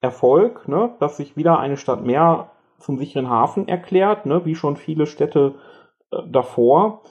Erfolg, 0.03 0.69
ne, 0.69 0.95
dass 0.99 1.17
sich 1.17 1.37
wieder 1.37 1.59
eine 1.59 1.77
Stadt 1.79 2.05
mehr 2.05 2.51
zum 2.79 2.99
sicheren 2.99 3.31
Hafen 3.31 3.69
erklärt, 3.69 4.27
ne, 4.27 4.45
wie 4.45 4.57
schon 4.57 4.77
viele 4.77 5.07
Städte 5.07 5.55
äh, 6.11 6.19
davor. 6.27 7.03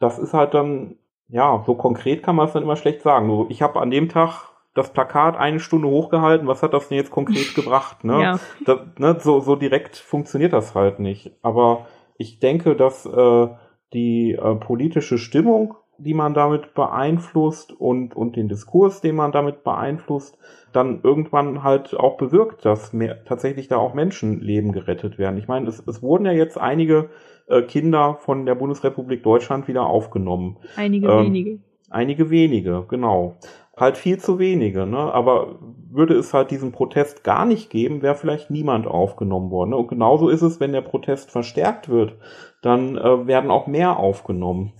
Das 0.00 0.18
ist 0.18 0.34
halt 0.34 0.52
dann, 0.52 0.96
ja, 1.28 1.62
so 1.64 1.74
konkret 1.74 2.22
kann 2.22 2.36
man 2.36 2.46
es 2.46 2.52
dann 2.52 2.64
immer 2.64 2.76
schlecht 2.76 3.02
sagen. 3.02 3.46
Ich 3.48 3.62
habe 3.62 3.80
an 3.80 3.90
dem 3.90 4.08
Tag 4.08 4.50
das 4.74 4.92
Plakat 4.92 5.36
eine 5.36 5.60
Stunde 5.60 5.88
hochgehalten, 5.88 6.48
was 6.48 6.62
hat 6.62 6.74
das 6.74 6.88
denn 6.88 6.98
jetzt 6.98 7.10
konkret 7.10 7.54
gebracht? 7.54 8.04
Ne? 8.04 8.20
Ja. 8.20 8.40
Das, 8.66 8.80
ne, 8.98 9.16
so, 9.20 9.40
so 9.40 9.56
direkt 9.56 9.96
funktioniert 9.96 10.52
das 10.52 10.74
halt 10.74 10.98
nicht. 10.98 11.32
Aber 11.42 11.86
ich 12.18 12.40
denke, 12.40 12.74
dass 12.74 13.06
äh, 13.06 13.48
die 13.92 14.32
äh, 14.32 14.54
politische 14.56 15.16
Stimmung, 15.16 15.76
die 15.98 16.14
man 16.14 16.34
damit 16.34 16.74
beeinflusst 16.74 17.72
und, 17.72 18.14
und 18.14 18.36
den 18.36 18.48
Diskurs, 18.48 19.00
den 19.00 19.16
man 19.16 19.32
damit 19.32 19.64
beeinflusst, 19.64 20.38
dann 20.72 21.00
irgendwann 21.02 21.62
halt 21.62 21.94
auch 21.96 22.16
bewirkt, 22.16 22.64
dass 22.64 22.92
mehr, 22.92 23.24
tatsächlich 23.24 23.68
da 23.68 23.76
auch 23.76 23.94
Menschenleben 23.94 24.72
gerettet 24.72 25.18
werden. 25.18 25.38
Ich 25.38 25.48
meine, 25.48 25.68
es, 25.68 25.82
es 25.86 26.02
wurden 26.02 26.26
ja 26.26 26.32
jetzt 26.32 26.58
einige 26.58 27.10
äh, 27.46 27.62
Kinder 27.62 28.18
von 28.20 28.46
der 28.46 28.54
Bundesrepublik 28.54 29.22
Deutschland 29.22 29.68
wieder 29.68 29.86
aufgenommen. 29.86 30.58
Einige 30.76 31.08
ähm, 31.08 31.26
wenige. 31.26 31.58
Einige 31.88 32.30
wenige, 32.30 32.84
genau 32.88 33.36
halt 33.76 33.98
viel 33.98 34.18
zu 34.18 34.38
wenige. 34.38 34.86
Ne? 34.86 34.98
Aber 34.98 35.58
würde 35.90 36.14
es 36.14 36.32
halt 36.32 36.50
diesen 36.50 36.72
Protest 36.72 37.24
gar 37.24 37.44
nicht 37.44 37.70
geben, 37.70 38.02
wäre 38.02 38.14
vielleicht 38.14 38.50
niemand 38.50 38.86
aufgenommen 38.86 39.50
worden. 39.50 39.70
Ne? 39.70 39.76
Und 39.76 39.88
genauso 39.88 40.28
ist 40.28 40.42
es, 40.42 40.60
wenn 40.60 40.72
der 40.72 40.80
Protest 40.80 41.30
verstärkt 41.30 41.88
wird, 41.88 42.16
dann 42.62 42.96
äh, 42.96 43.26
werden 43.26 43.50
auch 43.50 43.66
mehr 43.66 43.98
aufgenommen. 43.98 44.72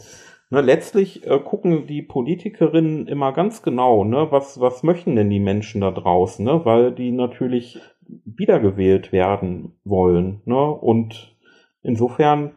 Ne, 0.48 0.60
letztlich 0.60 1.26
äh, 1.26 1.40
gucken 1.40 1.88
die 1.88 2.02
Politikerinnen 2.02 3.08
immer 3.08 3.32
ganz 3.32 3.62
genau, 3.62 4.04
ne, 4.04 4.28
was, 4.30 4.60
was 4.60 4.84
möchten 4.84 5.16
denn 5.16 5.28
die 5.28 5.40
Menschen 5.40 5.80
da 5.80 5.90
draußen, 5.90 6.44
ne, 6.44 6.64
weil 6.64 6.92
die 6.92 7.10
natürlich 7.10 7.80
wiedergewählt 8.24 9.10
werden 9.10 9.72
wollen. 9.84 10.42
Ne, 10.44 10.70
und 10.70 11.36
insofern 11.82 12.52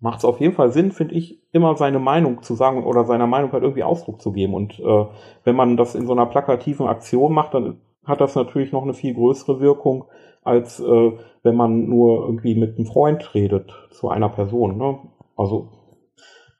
macht 0.00 0.18
es 0.18 0.24
auf 0.24 0.40
jeden 0.40 0.54
Fall 0.54 0.72
Sinn, 0.72 0.90
finde 0.90 1.14
ich, 1.14 1.40
immer 1.52 1.76
seine 1.76 2.00
Meinung 2.00 2.42
zu 2.42 2.54
sagen 2.54 2.84
oder 2.84 3.04
seiner 3.04 3.26
Meinung 3.26 3.52
halt 3.52 3.62
irgendwie 3.62 3.84
Ausdruck 3.84 4.20
zu 4.20 4.32
geben. 4.32 4.54
Und 4.54 4.78
äh, 4.80 5.06
wenn 5.44 5.56
man 5.56 5.76
das 5.76 5.94
in 5.94 6.06
so 6.06 6.12
einer 6.12 6.26
plakativen 6.26 6.86
Aktion 6.86 7.32
macht, 7.32 7.54
dann 7.54 7.80
hat 8.04 8.20
das 8.20 8.34
natürlich 8.34 8.72
noch 8.72 8.82
eine 8.82 8.94
viel 8.94 9.14
größere 9.14 9.60
Wirkung, 9.60 10.04
als 10.42 10.80
äh, 10.80 11.12
wenn 11.42 11.56
man 11.56 11.88
nur 11.88 12.26
irgendwie 12.26 12.54
mit 12.54 12.76
einem 12.76 12.86
Freund 12.86 13.34
redet 13.34 13.72
zu 13.90 14.08
einer 14.08 14.28
Person. 14.28 14.76
Ne? 14.78 14.98
Also, 15.36 15.68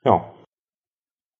ja. 0.06 0.32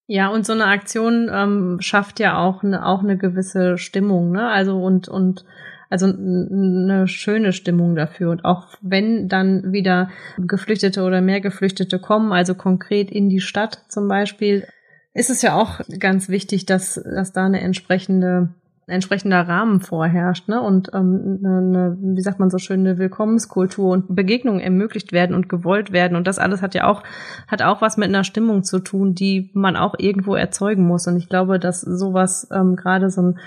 Ja, 0.09 0.29
und 0.29 0.47
so 0.47 0.53
eine 0.53 0.67
Aktion 0.67 1.29
ähm, 1.33 1.79
schafft 1.81 2.21
ja 2.21 2.39
auch 2.39 2.63
eine, 2.63 2.87
auch 2.87 3.01
eine 3.03 3.17
gewisse 3.17 3.77
Stimmung, 3.77 4.31
ne? 4.31 4.49
Also 4.49 4.81
und 4.81 5.09
und 5.09 5.45
also 5.89 6.07
eine 6.07 7.09
schöne 7.09 7.53
Stimmung 7.53 7.95
dafür. 7.97 8.31
Und 8.31 8.45
auch 8.45 8.69
wenn 8.81 9.29
dann 9.29 9.73
wieder 9.73 10.11
Geflüchtete 10.39 11.03
oder 11.03 11.21
mehr 11.21 11.41
Geflüchtete 11.41 11.99
kommen, 11.99 12.33
also 12.33 12.55
konkret 12.55 13.11
in 13.11 13.29
die 13.29 13.41
Stadt 13.41 13.85
zum 13.89 14.09
Beispiel, 14.09 14.67
ist 15.15 15.31
es 15.31 15.43
ja 15.43 15.55
auch 15.55 15.81
ganz 15.99 16.29
wichtig, 16.29 16.67
dass, 16.67 16.95
dass 16.95 17.33
da 17.33 17.47
eine 17.47 17.61
entsprechende 17.61 18.51
entsprechender 18.89 19.49
Rahmen 19.49 19.81
vorherrscht, 19.81 20.49
ne? 20.49 20.61
Und 20.61 20.91
ähm, 20.95 21.41
eine, 21.45 21.97
wie 22.01 22.21
sagt 22.21 22.39
man 22.39 22.51
so 22.51 22.59
schön, 22.59 22.81
eine 22.81 22.99
Willkommenskultur 22.99 23.91
und 23.91 24.15
Begegnungen 24.15 24.61
ermöglicht 24.61 25.13
werden 25.13 25.35
und 25.35 25.49
gewollt 25.49 25.93
werden. 25.93 26.17
Und 26.17 26.27
das 26.27 26.39
alles 26.39 26.63
hat 26.63 26.75
ja 26.75 26.87
auch, 26.87 27.03
hat 27.49 27.63
auch 27.63 27.81
was 27.81 27.97
mit 27.97 28.09
einer 28.09 28.23
Stimmung 28.23 28.63
zu 28.63 28.79
tun, 28.79 29.15
die 29.15 29.51
man 29.55 29.77
auch 29.77 29.95
irgendwo 29.99 30.37
erzeugen 30.37 30.87
muss. 30.87 31.09
Und 31.09 31.17
ich 31.17 31.29
glaube, 31.29 31.59
dass 31.59 31.81
sowas, 31.81 32.49
ähm, 32.53 32.77
gerade 32.77 33.11
so 33.11 33.23
ein 33.23 33.39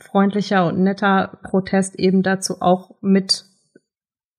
freundlicher 0.00 0.66
und 0.66 0.80
netter 0.80 1.38
Protest 1.44 1.98
eben 1.98 2.22
dazu 2.22 2.56
auch 2.60 2.96
mit 3.00 3.44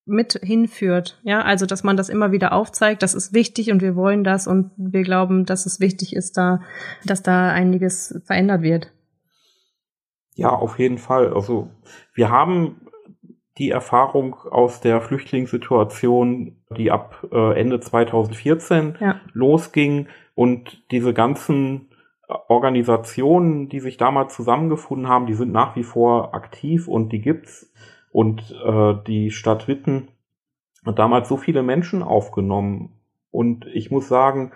mit 0.06 0.38
hinführt. 0.44 1.18
Ja, 1.24 1.44
also 1.44 1.66
dass 1.66 1.86
man 1.86 1.96
das 1.96 2.10
immer 2.10 2.34
wieder 2.34 2.52
aufzeigt, 2.52 3.04
das 3.04 3.14
ist 3.14 3.34
wichtig 3.34 3.72
und 3.72 3.82
wir 3.82 3.96
wollen 3.96 4.26
das 4.26 4.48
und 4.48 4.72
wir 4.76 5.04
glauben, 5.04 5.46
dass 5.46 5.66
es 5.66 5.80
wichtig 5.80 6.14
ist, 6.14 6.36
da, 6.36 6.60
dass 7.06 7.24
da 7.24 7.50
einiges 7.54 8.22
verändert 8.26 8.64
wird. 8.64 8.92
Ja, 10.36 10.50
auf 10.50 10.80
jeden 10.80 10.98
Fall. 10.98 11.34
Also 11.34 11.70
wir 12.14 12.30
haben 12.30 12.82
die 13.58 13.70
Erfahrung 13.70 14.36
aus 14.50 14.82
der 14.82 15.00
Flüchtlingssituation, 15.00 16.58
die 16.76 16.90
ab 16.90 17.28
äh, 17.32 17.60
Ende 17.60 17.80
2014 17.80 18.98
ja. 19.00 19.20
losging 19.34 20.08
und 20.34 20.84
diese 20.90 21.14
ganzen 21.14 21.90
Organisationen, 22.48 23.70
die 23.70 23.80
sich 23.80 23.98
damals 23.98 24.34
zusammengefunden 24.34 25.08
haben, 25.08 25.28
die 25.28 25.36
sind 25.36 25.52
nach 25.52 25.76
wie 25.76 25.84
vor 25.84 26.34
aktiv 26.34 26.88
und 26.88 27.12
die 27.12 27.22
gibt's. 27.22 27.72
Und 28.12 28.56
äh, 28.66 28.96
die 29.08 29.32
Stadt 29.32 29.68
Witten 29.68 30.08
hat 30.86 31.00
damals 31.00 31.28
so 31.28 31.38
viele 31.38 31.64
Menschen 31.64 32.04
aufgenommen. 32.04 33.00
Und 33.32 33.66
ich 33.68 33.92
muss 33.92 34.08
sagen, 34.08 34.52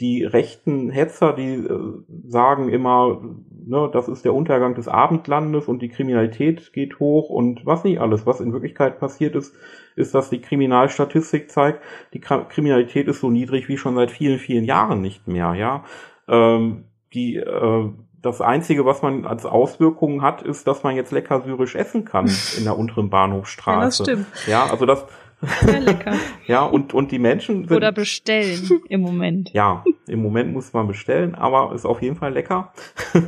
die 0.00 0.24
rechten 0.24 0.90
Hetzer, 0.90 1.32
die 1.32 1.54
äh, 1.54 1.92
sagen 2.26 2.68
immer, 2.68 3.20
ne, 3.66 3.90
das 3.92 4.08
ist 4.08 4.24
der 4.24 4.32
Untergang 4.32 4.74
des 4.74 4.86
Abendlandes 4.86 5.66
und 5.66 5.82
die 5.82 5.88
Kriminalität 5.88 6.72
geht 6.72 7.00
hoch 7.00 7.30
und 7.30 7.66
was 7.66 7.82
nicht 7.82 8.00
alles. 8.00 8.24
Was 8.24 8.40
in 8.40 8.52
Wirklichkeit 8.52 9.00
passiert 9.00 9.34
ist, 9.34 9.54
ist, 9.96 10.14
dass 10.14 10.30
die 10.30 10.40
Kriminalstatistik 10.40 11.50
zeigt, 11.50 11.82
die 12.14 12.20
Kriminalität 12.20 13.08
ist 13.08 13.20
so 13.20 13.30
niedrig 13.30 13.68
wie 13.68 13.76
schon 13.76 13.96
seit 13.96 14.12
vielen, 14.12 14.38
vielen 14.38 14.64
Jahren 14.64 15.00
nicht 15.00 15.26
mehr. 15.26 15.54
Ja, 15.54 15.84
ähm, 16.28 16.84
die 17.12 17.36
äh, 17.36 17.90
das 18.20 18.40
Einzige, 18.40 18.84
was 18.84 19.02
man 19.02 19.26
als 19.26 19.46
Auswirkungen 19.46 20.22
hat, 20.22 20.42
ist, 20.42 20.66
dass 20.66 20.82
man 20.82 20.96
jetzt 20.96 21.12
lecker 21.12 21.40
syrisch 21.42 21.74
essen 21.74 22.04
kann 22.04 22.30
in 22.58 22.64
der 22.64 22.78
unteren 22.78 23.10
Bahnhofstraße. 23.10 23.78
Ja, 23.78 23.84
das 23.84 23.96
stimmt. 23.96 24.26
Ja, 24.46 24.66
also 24.66 24.86
das, 24.86 25.06
sehr 25.40 25.80
lecker. 25.80 26.14
ja, 26.46 26.64
und, 26.64 26.94
und 26.94 27.12
die 27.12 27.18
Menschen 27.18 27.66
sind, 27.68 27.76
Oder 27.76 27.92
bestellen 27.92 28.82
im 28.88 29.00
Moment. 29.00 29.50
Ja, 29.52 29.84
im 30.06 30.22
Moment 30.22 30.52
muss 30.52 30.72
man 30.72 30.86
bestellen, 30.86 31.34
aber 31.34 31.74
ist 31.74 31.86
auf 31.86 32.02
jeden 32.02 32.16
Fall 32.16 32.32
lecker. 32.32 32.72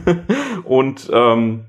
und 0.64 1.10
ähm, 1.12 1.66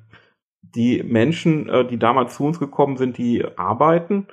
die 0.62 1.03
Menschen, 1.03 1.69
äh, 1.69 1.86
die 1.86 2.00
damals 2.00 2.36
zu 2.36 2.43
uns 2.43 2.60
gekommen 2.60 2.98
sind, 2.98 3.17
die 3.17 3.45
arbeiten 3.57 4.27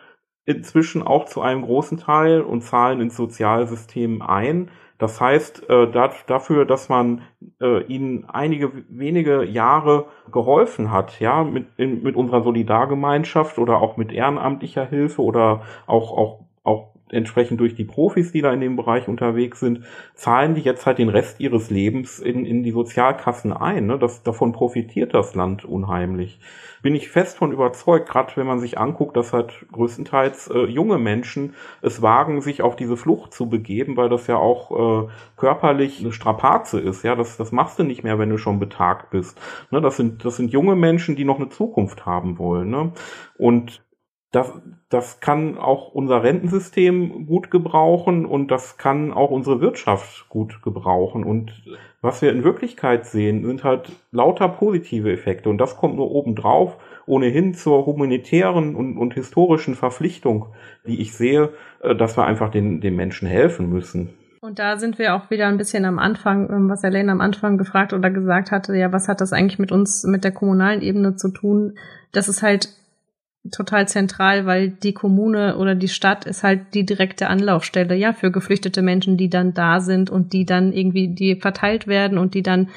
inzwischen 0.45 1.03
auch 1.03 1.27
zu 1.27 1.43
einem 1.43 1.63
großen 1.63 1.99
Teil 1.99 2.41
und 2.41 2.63
zahlen 2.63 3.01
ins 3.03 3.17
Sozialsystem 3.17 4.23
ein. 4.23 4.71
Das 4.99 5.21
heißt, 5.21 5.71
äh, 5.71 5.91
dafür, 6.27 6.65
dass 6.65 6.89
man 6.89 7.23
äh, 7.61 7.85
ihnen 7.85 8.25
einige 8.29 8.73
wenige 8.89 9.45
Jahre 9.45 10.07
geholfen 10.33 10.91
hat, 10.91 11.21
ja, 11.21 11.45
mit, 11.45 11.67
in, 11.77 12.03
mit 12.03 12.17
unserer 12.17 12.43
Solidargemeinschaft 12.43 13.59
oder 13.59 13.81
auch 13.81 13.97
mit 13.97 14.13
ehrenamtlicher 14.13 14.85
Hilfe 14.85 15.23
oder 15.23 15.63
auch, 15.87 16.11
auch, 16.17 16.41
auch 16.65 16.95
entsprechend 17.11 17.61
durch 17.61 17.75
die 17.75 17.85
Profis, 17.85 18.33
die 18.33 18.43
da 18.43 18.53
in 18.53 18.61
dem 18.61 18.77
Bereich 18.77 19.09
unterwegs 19.09 19.61
sind, 19.61 19.85
zahlen 20.15 20.55
die 20.55 20.63
jetzt 20.63 20.87
halt 20.87 20.99
den 20.99 21.09
Rest 21.09 21.41
ihres 21.41 21.71
Lebens 21.71 22.19
in, 22.19 22.45
in 22.45 22.63
die 22.63 22.71
Sozialkassen 22.71 23.53
ein. 23.53 23.87
Ne? 23.87 23.99
Das, 23.99 24.23
davon 24.23 24.53
profitiert 24.53 25.15
das 25.15 25.35
Land 25.35 25.65
unheimlich. 25.65 26.41
Bin 26.81 26.95
ich 26.95 27.09
fest 27.09 27.39
von 27.39 27.53
überzeugt, 27.53 28.09
gerade 28.09 28.37
wenn 28.37 28.47
man 28.47 28.61
sich 28.61 28.79
anguckt, 28.79 29.17
dass 29.17 29.33
halt 29.33 29.67
größtenteils 29.73 30.49
äh, 30.49 30.65
junge 30.67 30.99
Menschen 30.99 31.55
es 31.83 32.03
wagen, 32.03 32.41
sich 32.41 32.63
auf 32.63 32.77
diese 32.77 32.97
Flucht 32.97 33.33
zu 33.35 33.49
begeben, 33.49 33.97
weil 33.97 34.09
das 34.09 34.29
ja 34.29 34.37
auch 34.37 35.07
äh, 35.07 35.09
körperlich 35.37 36.01
eine 36.01 36.13
Strapaze 36.13 36.79
ist. 36.79 37.03
Ja, 37.03 37.17
das, 37.17 37.37
das 37.37 37.51
machst 37.51 37.79
du 37.79 37.83
nicht 37.83 38.05
mehr, 38.05 38.19
wenn 38.19 38.31
du 38.31 38.39
schon 38.39 38.61
betagt 38.61 39.11
bist. 39.11 39.41
Ne? 39.71 39.81
Das 39.81 39.97
sind, 39.97 40.25
das 40.25 40.37
sind 40.37 40.53
junge 40.53 40.77
Menschen, 40.77 41.17
die 41.17 41.25
noch 41.25 41.41
eine 41.41 41.49
Zukunft 41.49 42.07
haben 42.07 42.39
wollen. 42.39 42.71
Ne? 42.71 42.93
Und 43.37 43.83
das, 44.31 44.53
das 44.91 45.21
kann 45.21 45.57
auch 45.57 45.93
unser 45.95 46.23
Rentensystem 46.23 47.27
gut 47.27 47.51
gebrauchen 47.51 48.27
und 48.27 48.51
das 48.51 48.77
kann 48.77 49.13
auch 49.13 49.31
unsere 49.31 49.61
Wirtschaft 49.63 50.29
gut 50.29 50.63
gebrauchen. 50.63 51.25
Und 51.25 51.53
was 52.03 52.21
wir 52.21 52.31
in 52.31 52.45
Wirklichkeit 52.45 53.07
sehen, 53.07 53.45
sind 53.47 53.65
halt 53.65 53.91
lauter 54.13 54.49
positive 54.49 55.11
Effekte. 55.11 55.49
Und 55.49 55.59
das 55.59 55.77
kommt 55.77 55.97
nur 55.97 56.11
obendrauf, 56.11 56.77
ohnehin 57.07 57.55
zur 57.55 57.87
humanitären 57.87 58.77
und, 58.77 58.99
und 58.99 59.15
historischen 59.15 59.75
Verpflichtung, 59.75 60.47
die 60.87 61.01
ich 61.01 61.15
sehe, 61.15 61.51
äh, 61.81 61.97
dass 61.97 62.19
wir 62.19 62.27
einfach 62.27 62.51
den, 62.51 62.83
den 62.83 62.97
Menschen 62.97 63.27
helfen 63.27 63.71
müssen. 63.71 64.11
Und 64.41 64.59
da 64.59 64.77
sind 64.77 64.99
wir 64.99 65.15
auch 65.15 65.31
wieder 65.31 65.49
ein 65.49 65.57
bisschen 65.57 65.87
am 65.87 65.99
Anfang, 65.99 66.51
ähm, 66.51 66.69
was 66.69 66.85
Elaine 66.85 67.11
am 67.11 67.23
Anfang 67.23 67.57
gefragt 67.57 67.95
oder 67.95 68.11
gesagt 68.11 68.53
hatte, 68.53 68.77
ja, 68.77 68.93
was 68.93 69.09
hat 69.09 69.23
das 69.23 69.33
eigentlich 69.33 69.59
mit 69.59 69.73
uns, 69.73 70.05
mit 70.05 70.23
der 70.23 70.33
kommunalen 70.33 70.83
Ebene 70.83 71.17
zu 71.17 71.31
tun? 71.31 71.79
Das 72.13 72.29
ist 72.29 72.43
halt 72.43 72.69
total 73.51 73.89
zentral, 73.89 74.47
weil 74.47 74.69
die 74.69 74.93
Kommune 74.93 75.57
oder 75.57 75.75
die 75.75 75.89
Stadt 75.89 76.27
ist 76.27 76.43
halt 76.43 76.75
die 76.75 76.85
direkte 76.85 77.29
Anlaufstelle, 77.29 77.95
ja, 77.95 78.13
für 78.13 78.31
geflüchtete 78.31 78.83
Menschen, 78.83 79.17
die 79.17 79.31
dann 79.31 79.55
da 79.55 79.81
sind 79.81 80.11
und 80.11 80.33
die 80.33 80.45
dann 80.45 80.73
irgendwie, 80.73 81.09
die 81.09 81.37
verteilt 81.37 81.87
werden 81.87 82.19
und 82.19 82.35
die 82.35 82.43
dann 82.43 82.69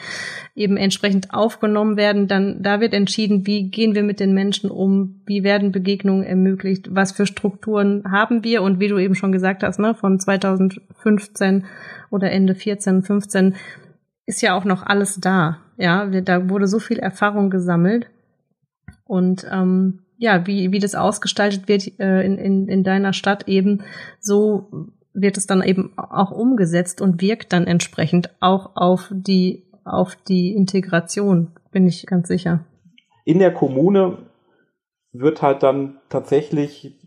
eben 0.55 0.77
entsprechend 0.77 1.33
aufgenommen 1.33 1.97
werden. 1.97 2.27
Dann, 2.27 2.61
da 2.61 2.79
wird 2.79 2.93
entschieden, 2.93 3.45
wie 3.47 3.69
gehen 3.69 3.95
wir 3.95 4.03
mit 4.03 4.19
den 4.19 4.33
Menschen 4.33 4.69
um, 4.69 5.21
wie 5.25 5.43
werden 5.43 5.71
Begegnungen 5.71 6.23
ermöglicht, 6.23 6.93
was 6.93 7.11
für 7.11 7.25
Strukturen 7.25 8.03
haben 8.09 8.43
wir 8.43 8.61
und 8.61 8.79
wie 8.79 8.87
du 8.87 8.97
eben 8.97 9.15
schon 9.15 9.31
gesagt 9.31 9.63
hast, 9.63 9.79
ne, 9.79 9.95
von 9.95 10.19
2015 10.19 11.65
oder 12.09 12.31
Ende 12.31 12.55
14, 12.55 13.03
15 13.03 13.55
ist 14.25 14.41
ja 14.41 14.55
auch 14.55 14.65
noch 14.65 14.83
alles 14.83 15.19
da. 15.19 15.57
Ja, 15.77 16.05
da 16.05 16.49
wurde 16.49 16.67
so 16.67 16.79
viel 16.79 16.99
Erfahrung 16.99 17.49
gesammelt. 17.49 18.07
Und 19.05 19.45
ähm, 19.51 20.00
ja, 20.21 20.45
wie, 20.45 20.71
wie 20.71 20.77
das 20.77 20.93
ausgestaltet 20.93 21.67
wird 21.67 21.99
äh, 21.99 22.23
in, 22.23 22.37
in, 22.37 22.67
in 22.67 22.83
deiner 22.83 23.11
Stadt 23.11 23.47
eben, 23.47 23.81
so 24.19 24.91
wird 25.13 25.35
es 25.35 25.47
dann 25.47 25.63
eben 25.63 25.97
auch 25.97 26.29
umgesetzt 26.29 27.01
und 27.01 27.21
wirkt 27.23 27.51
dann 27.53 27.65
entsprechend 27.65 28.29
auch 28.39 28.75
auf 28.75 29.09
die, 29.11 29.63
auf 29.83 30.15
die 30.15 30.53
Integration, 30.53 31.47
bin 31.71 31.87
ich 31.87 32.05
ganz 32.05 32.27
sicher. 32.27 32.63
In 33.25 33.39
der 33.39 33.51
Kommune 33.51 34.19
wird 35.11 35.41
halt 35.41 35.63
dann 35.63 35.99
tatsächlich 36.09 36.99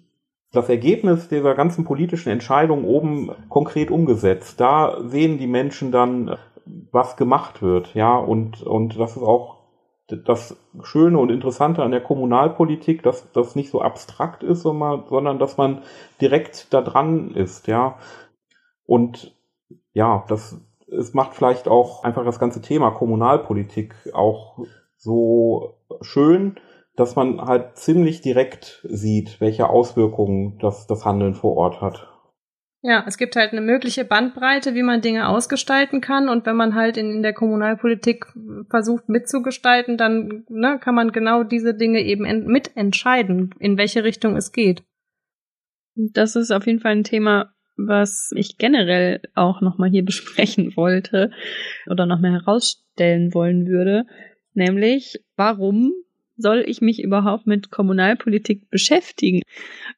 das 0.50 0.68
Ergebnis 0.68 1.28
dieser 1.28 1.54
ganzen 1.54 1.84
politischen 1.84 2.30
Entscheidungen 2.30 2.84
oben 2.84 3.30
konkret 3.48 3.92
umgesetzt. 3.92 4.58
Da 4.58 4.98
sehen 5.04 5.38
die 5.38 5.46
Menschen 5.46 5.92
dann, 5.92 6.36
was 6.90 7.16
gemacht 7.16 7.62
wird, 7.62 7.94
ja, 7.94 8.16
und, 8.16 8.60
und 8.64 8.98
das 8.98 9.12
ist 9.12 9.22
auch 9.22 9.63
das 10.08 10.56
Schöne 10.82 11.18
und 11.18 11.30
Interessante 11.30 11.82
an 11.82 11.90
der 11.90 12.02
Kommunalpolitik, 12.02 13.02
dass 13.02 13.30
das 13.32 13.56
nicht 13.56 13.70
so 13.70 13.80
abstrakt 13.80 14.42
ist, 14.42 14.62
sondern 14.62 15.38
dass 15.38 15.56
man 15.56 15.82
direkt 16.20 16.72
da 16.74 16.82
dran 16.82 17.30
ist, 17.30 17.66
ja. 17.68 17.98
Und 18.86 19.34
ja, 19.94 20.24
das 20.28 20.60
es 20.86 21.14
macht 21.14 21.34
vielleicht 21.34 21.68
auch 21.68 22.04
einfach 22.04 22.24
das 22.24 22.38
ganze 22.38 22.60
Thema 22.60 22.90
Kommunalpolitik 22.90 23.94
auch 24.12 24.58
so 24.96 25.78
schön, 26.00 26.56
dass 26.96 27.16
man 27.16 27.40
halt 27.40 27.76
ziemlich 27.76 28.20
direkt 28.20 28.86
sieht, 28.88 29.40
welche 29.40 29.68
Auswirkungen 29.68 30.58
das, 30.58 30.86
das 30.86 31.04
Handeln 31.04 31.34
vor 31.34 31.56
Ort 31.56 31.80
hat. 31.80 32.13
Ja, 32.86 33.02
es 33.06 33.16
gibt 33.16 33.34
halt 33.34 33.52
eine 33.52 33.62
mögliche 33.62 34.04
Bandbreite, 34.04 34.74
wie 34.74 34.82
man 34.82 35.00
Dinge 35.00 35.26
ausgestalten 35.26 36.02
kann. 36.02 36.28
Und 36.28 36.44
wenn 36.44 36.54
man 36.54 36.74
halt 36.74 36.98
in, 36.98 37.10
in 37.10 37.22
der 37.22 37.32
Kommunalpolitik 37.32 38.26
versucht 38.68 39.08
mitzugestalten, 39.08 39.96
dann 39.96 40.44
ne, 40.50 40.78
kann 40.78 40.94
man 40.94 41.10
genau 41.10 41.44
diese 41.44 41.72
Dinge 41.72 42.02
eben 42.02 42.24
mitentscheiden, 42.44 43.54
in 43.58 43.78
welche 43.78 44.04
Richtung 44.04 44.36
es 44.36 44.52
geht. 44.52 44.82
Das 45.94 46.36
ist 46.36 46.50
auf 46.50 46.66
jeden 46.66 46.80
Fall 46.80 46.92
ein 46.92 47.04
Thema, 47.04 47.54
was 47.78 48.30
ich 48.36 48.58
generell 48.58 49.22
auch 49.34 49.62
nochmal 49.62 49.88
hier 49.88 50.04
besprechen 50.04 50.76
wollte 50.76 51.30
oder 51.86 52.04
nochmal 52.04 52.32
herausstellen 52.32 53.32
wollen 53.32 53.66
würde. 53.66 54.04
Nämlich, 54.52 55.24
warum 55.36 55.94
soll 56.36 56.62
ich 56.66 56.82
mich 56.82 57.02
überhaupt 57.02 57.46
mit 57.46 57.70
Kommunalpolitik 57.70 58.68
beschäftigen? 58.68 59.40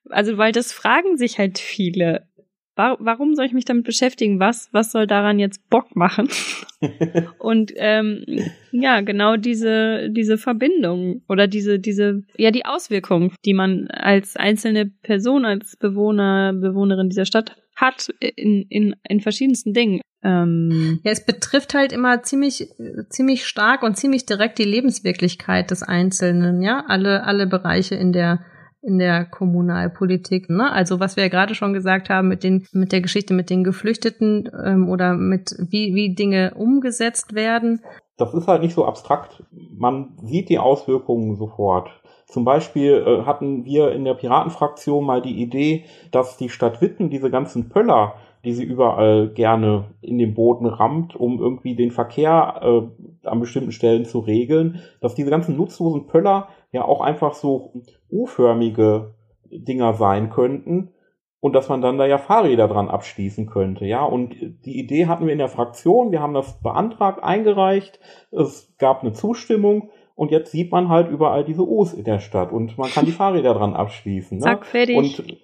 Also, 0.09 0.38
weil 0.38 0.53
das 0.53 0.72
fragen 0.72 1.16
sich 1.16 1.40
halt 1.40 1.59
viele 1.59 2.29
warum 2.77 3.35
soll 3.35 3.47
ich 3.47 3.53
mich 3.53 3.65
damit 3.65 3.85
beschäftigen? 3.85 4.39
Was, 4.39 4.69
was 4.73 4.93
soll 4.93 5.07
daran 5.07 5.39
jetzt 5.39 5.69
Bock 5.71 5.97
machen? 5.97 6.29
und 7.39 7.73
ähm, 7.77 8.25
ja, 8.71 9.01
genau 9.01 9.37
diese, 9.37 10.11
diese 10.11 10.37
Verbindung 10.39 11.23
oder 11.29 11.47
diese, 11.47 11.79
diese, 11.79 12.23
ja, 12.37 12.51
die 12.51 12.67
Auswirkung, 12.67 13.33
die 13.45 13.55
man 13.55 13.89
als 13.89 14.37
einzelne 14.37 14.87
Person, 14.87 15.45
als 15.45 15.77
Bewohner, 15.77 16.53
Bewohnerin 16.53 17.09
dieser 17.09 17.25
Stadt 17.25 17.57
hat 17.77 18.09
in, 18.21 18.67
in, 18.69 18.97
in 19.09 19.21
verschiedensten 19.21 19.73
Dingen. 19.73 20.01
Ähm, 20.23 21.01
ja, 21.03 21.12
es 21.12 21.25
betrifft 21.25 21.75
halt 21.75 21.93
immer 21.93 22.23
ziemlich, 22.23 22.69
ziemlich 23.11 23.47
stark 23.47 23.83
und 23.83 23.97
ziemlich 23.97 24.27
direkt 24.27 24.59
die 24.59 24.65
Lebenswirklichkeit 24.65 25.71
des 25.71 25.83
Einzelnen, 25.83 26.62
ja, 26.62 26.85
alle, 26.89 27.25
alle 27.25 27.47
Bereiche 27.47 27.95
in 27.95 28.12
der 28.12 28.41
in 28.87 28.99
der 28.99 29.25
Kommunalpolitik. 29.25 30.49
Ne? 30.49 30.72
Also 30.72 31.01
was 31.01 31.16
wir 31.16 31.25
ja 31.25 31.29
gerade 31.29 31.55
schon 31.55 31.72
gesagt 31.72 32.09
haben 32.09 32.29
mit 32.29 32.44
den 32.44 32.66
mit 32.72 32.92
der 32.92 33.01
Geschichte 33.01 33.35
mit 33.35 33.51
den 33.51 33.64
Geflüchteten 33.64 34.49
ähm, 34.64 34.88
oder 34.88 35.14
mit 35.14 35.57
wie 35.59 35.94
wie 35.94 36.14
Dinge 36.14 36.55
umgesetzt 36.55 37.35
werden. 37.35 37.81
Das 38.16 38.33
ist 38.33 38.46
halt 38.46 38.62
nicht 38.62 38.75
so 38.75 38.87
abstrakt. 38.87 39.42
Man 39.77 40.16
sieht 40.22 40.49
die 40.49 40.59
Auswirkungen 40.59 41.37
sofort. 41.37 41.90
Zum 42.27 42.44
Beispiel 42.44 43.05
äh, 43.07 43.22
hatten 43.25 43.64
wir 43.64 43.92
in 43.92 44.05
der 44.05 44.14
Piratenfraktion 44.14 45.05
mal 45.05 45.22
die 45.22 45.40
Idee, 45.40 45.85
dass 46.11 46.37
die 46.37 46.49
Stadt 46.49 46.81
Witten 46.81 47.11
diese 47.11 47.31
ganzen 47.31 47.68
Pöller, 47.68 48.14
die 48.44 48.53
sie 48.53 48.64
überall 48.64 49.29
gerne 49.29 49.87
in 50.01 50.18
den 50.18 50.35
Boden 50.35 50.66
rammt, 50.66 51.14
um 51.14 51.40
irgendwie 51.40 51.77
den 51.77 51.90
Verkehr 51.90 52.61
äh, 52.62 53.29
an 53.29 53.40
bestimmten 53.40 53.72
Stellen 53.72 54.05
zu 54.05 54.20
regeln, 54.20 54.81
dass 55.01 55.14
diese 55.14 55.31
ganzen 55.31 55.57
nutzlosen 55.57 56.07
Pöller 56.07 56.49
ja 56.73 56.85
auch 56.85 57.01
einfach 57.01 57.35
so 57.35 57.73
U-förmige 58.11 59.15
Dinger 59.51 59.95
sein 59.95 60.31
könnten 60.31 60.93
und 61.41 61.53
dass 61.53 61.69
man 61.69 61.81
dann 61.81 61.99
da 61.99 62.07
ja 62.07 62.19
Fahrräder 62.19 62.67
dran 62.67 62.89
abschließen 62.89 63.47
könnte, 63.47 63.85
ja. 63.85 64.05
Und 64.05 64.35
die 64.65 64.79
Idee 64.79 65.07
hatten 65.07 65.27
wir 65.27 65.33
in 65.33 65.39
der 65.39 65.49
Fraktion, 65.49 66.11
wir 66.11 66.21
haben 66.21 66.35
das 66.35 66.61
beantragt, 66.61 67.23
eingereicht, 67.23 68.01
es 68.31 68.75
gab 68.79 69.03
eine 69.03 69.13
Zustimmung 69.13 69.91
und 70.15 70.31
jetzt 70.31 70.51
sieht 70.51 70.73
man 70.73 70.89
halt 70.89 71.09
überall 71.09 71.45
diese 71.45 71.63
U's 71.63 71.93
in 71.93 72.05
der 72.05 72.19
Stadt 72.19 72.53
und 72.53 72.79
man 72.79 72.91
kann 72.91 73.07
die 73.07 73.13
Fahrräder 73.21 73.55
dran 73.55 73.75
abschließen. 73.75 74.39
Ne? 74.39 74.45
Zack, 74.45 74.67
fertig. 74.67 74.97
Und 74.97 75.39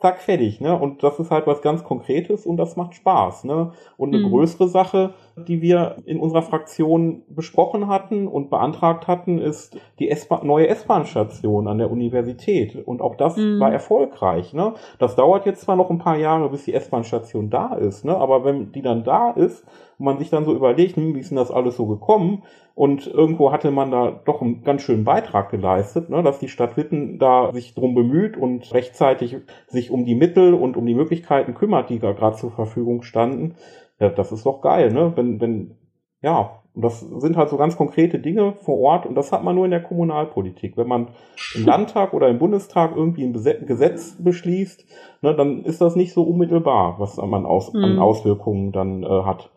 zack, 0.00 0.20
fertig, 0.20 0.60
ne? 0.60 0.78
Und 0.78 1.02
das 1.02 1.18
ist 1.18 1.30
halt 1.30 1.46
was 1.46 1.62
ganz 1.62 1.84
Konkretes 1.84 2.44
und 2.44 2.56
das 2.56 2.76
macht 2.76 2.94
Spaß, 2.94 3.44
ne? 3.44 3.72
Und 3.96 4.14
eine 4.14 4.24
mhm. 4.24 4.30
größere 4.30 4.68
Sache, 4.68 5.14
die 5.36 5.60
wir 5.60 5.96
in 6.06 6.18
unserer 6.18 6.42
Fraktion 6.42 7.22
besprochen 7.28 7.88
hatten 7.88 8.26
und 8.26 8.48
beantragt 8.48 9.06
hatten, 9.06 9.38
ist 9.38 9.78
die 9.98 10.10
neue 10.42 10.68
S-Bahn-Station 10.68 11.68
an 11.68 11.76
der 11.76 11.90
Universität. 11.90 12.74
Und 12.86 13.02
auch 13.02 13.16
das 13.16 13.36
mhm. 13.36 13.60
war 13.60 13.70
erfolgreich, 13.70 14.54
ne? 14.54 14.74
Das 14.98 15.14
dauert 15.14 15.44
jetzt 15.44 15.60
zwar 15.60 15.76
noch 15.76 15.90
ein 15.90 15.98
paar 15.98 16.16
Jahre, 16.16 16.48
bis 16.48 16.64
die 16.64 16.72
S-Bahn-Station 16.72 17.50
da 17.50 17.74
ist, 17.74 18.04
ne? 18.04 18.16
Aber 18.16 18.44
wenn 18.44 18.72
die 18.72 18.82
dann 18.82 19.04
da 19.04 19.30
ist 19.30 19.64
und 19.98 20.06
man 20.06 20.18
sich 20.18 20.30
dann 20.30 20.46
so 20.46 20.54
überlegt, 20.54 20.96
hm, 20.96 21.14
wie 21.14 21.20
ist 21.20 21.30
denn 21.30 21.36
das 21.36 21.50
alles 21.50 21.76
so 21.76 21.86
gekommen? 21.86 22.42
Und 22.74 23.06
irgendwo 23.06 23.52
hatte 23.52 23.70
man 23.70 23.90
da 23.90 24.20
doch 24.26 24.42
einen 24.42 24.62
ganz 24.62 24.82
schönen 24.82 25.04
Beitrag 25.04 25.50
geleistet, 25.50 26.10
ne, 26.10 26.22
dass 26.22 26.38
die 26.38 26.48
Stadt 26.48 26.76
Witten 26.76 27.18
da 27.18 27.50
sich 27.54 27.74
drum 27.74 27.94
bemüht 27.94 28.36
und 28.36 28.70
rechtzeitig 28.74 29.38
sich 29.66 29.90
um 29.90 30.04
die 30.04 30.14
Mittel 30.14 30.52
und 30.52 30.76
um 30.76 30.84
die 30.84 30.94
Möglichkeiten 30.94 31.54
kümmert, 31.54 31.88
die 31.88 31.98
da 31.98 32.12
gerade 32.12 32.36
zur 32.36 32.50
Verfügung 32.50 33.02
standen. 33.02 33.54
Ja, 33.98 34.10
das 34.10 34.32
ist 34.32 34.44
doch 34.44 34.60
geil, 34.60 34.92
ne? 34.92 35.12
Wenn, 35.16 35.40
wenn, 35.40 35.76
ja, 36.22 36.62
Und 36.74 36.82
das 36.82 37.00
sind 37.00 37.36
halt 37.36 37.48
so 37.48 37.56
ganz 37.56 37.76
konkrete 37.76 38.18
Dinge 38.18 38.54
vor 38.60 38.78
Ort 38.78 39.06
und 39.06 39.14
das 39.14 39.32
hat 39.32 39.42
man 39.42 39.54
nur 39.54 39.64
in 39.64 39.70
der 39.70 39.82
Kommunalpolitik. 39.82 40.76
Wenn 40.76 40.88
man 40.88 41.08
im 41.54 41.64
Landtag 41.66 42.12
oder 42.12 42.28
im 42.28 42.38
Bundestag 42.38 42.94
irgendwie 42.94 43.24
ein 43.24 43.32
Gesetz 43.32 44.22
beschließt, 44.22 44.84
ne, 45.22 45.34
dann 45.34 45.64
ist 45.64 45.80
das 45.80 45.96
nicht 45.96 46.12
so 46.12 46.22
unmittelbar, 46.22 46.96
was 46.98 47.16
man 47.16 47.46
aus, 47.46 47.72
mhm. 47.72 47.84
an 47.84 47.98
Auswirkungen 47.98 48.72
dann 48.72 49.02
äh, 49.02 49.22
hat. 49.24 49.50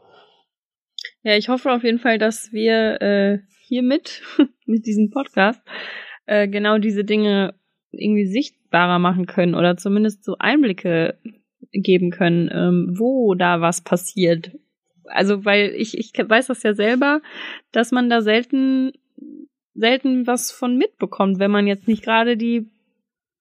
Ja, 1.23 1.35
ich 1.35 1.49
hoffe 1.49 1.71
auf 1.71 1.83
jeden 1.83 1.99
Fall, 1.99 2.17
dass 2.17 2.53
wir 2.53 3.01
äh, 3.01 3.39
hiermit, 3.67 4.21
mit 4.65 4.85
diesem 4.85 5.09
Podcast, 5.09 5.61
äh, 6.25 6.47
genau 6.47 6.77
diese 6.77 7.03
Dinge 7.03 7.53
irgendwie 7.91 8.27
sichtbarer 8.27 8.99
machen 8.99 9.25
können 9.25 9.55
oder 9.55 9.75
zumindest 9.75 10.23
so 10.23 10.35
Einblicke 10.37 11.17
geben 11.71 12.11
können, 12.11 12.49
ähm, 12.51 12.95
wo 12.97 13.35
da 13.35 13.61
was 13.61 13.81
passiert. 13.81 14.51
Also 15.05 15.45
weil 15.45 15.73
ich, 15.75 15.97
ich 15.97 16.13
weiß 16.13 16.47
das 16.47 16.63
ja 16.63 16.73
selber, 16.73 17.21
dass 17.71 17.91
man 17.91 18.09
da 18.09 18.21
selten, 18.21 18.93
selten 19.73 20.27
was 20.27 20.51
von 20.51 20.77
mitbekommt, 20.77 21.39
wenn 21.39 21.51
man 21.51 21.67
jetzt 21.67 21.87
nicht 21.87 22.03
gerade 22.03 22.37
die 22.37 22.67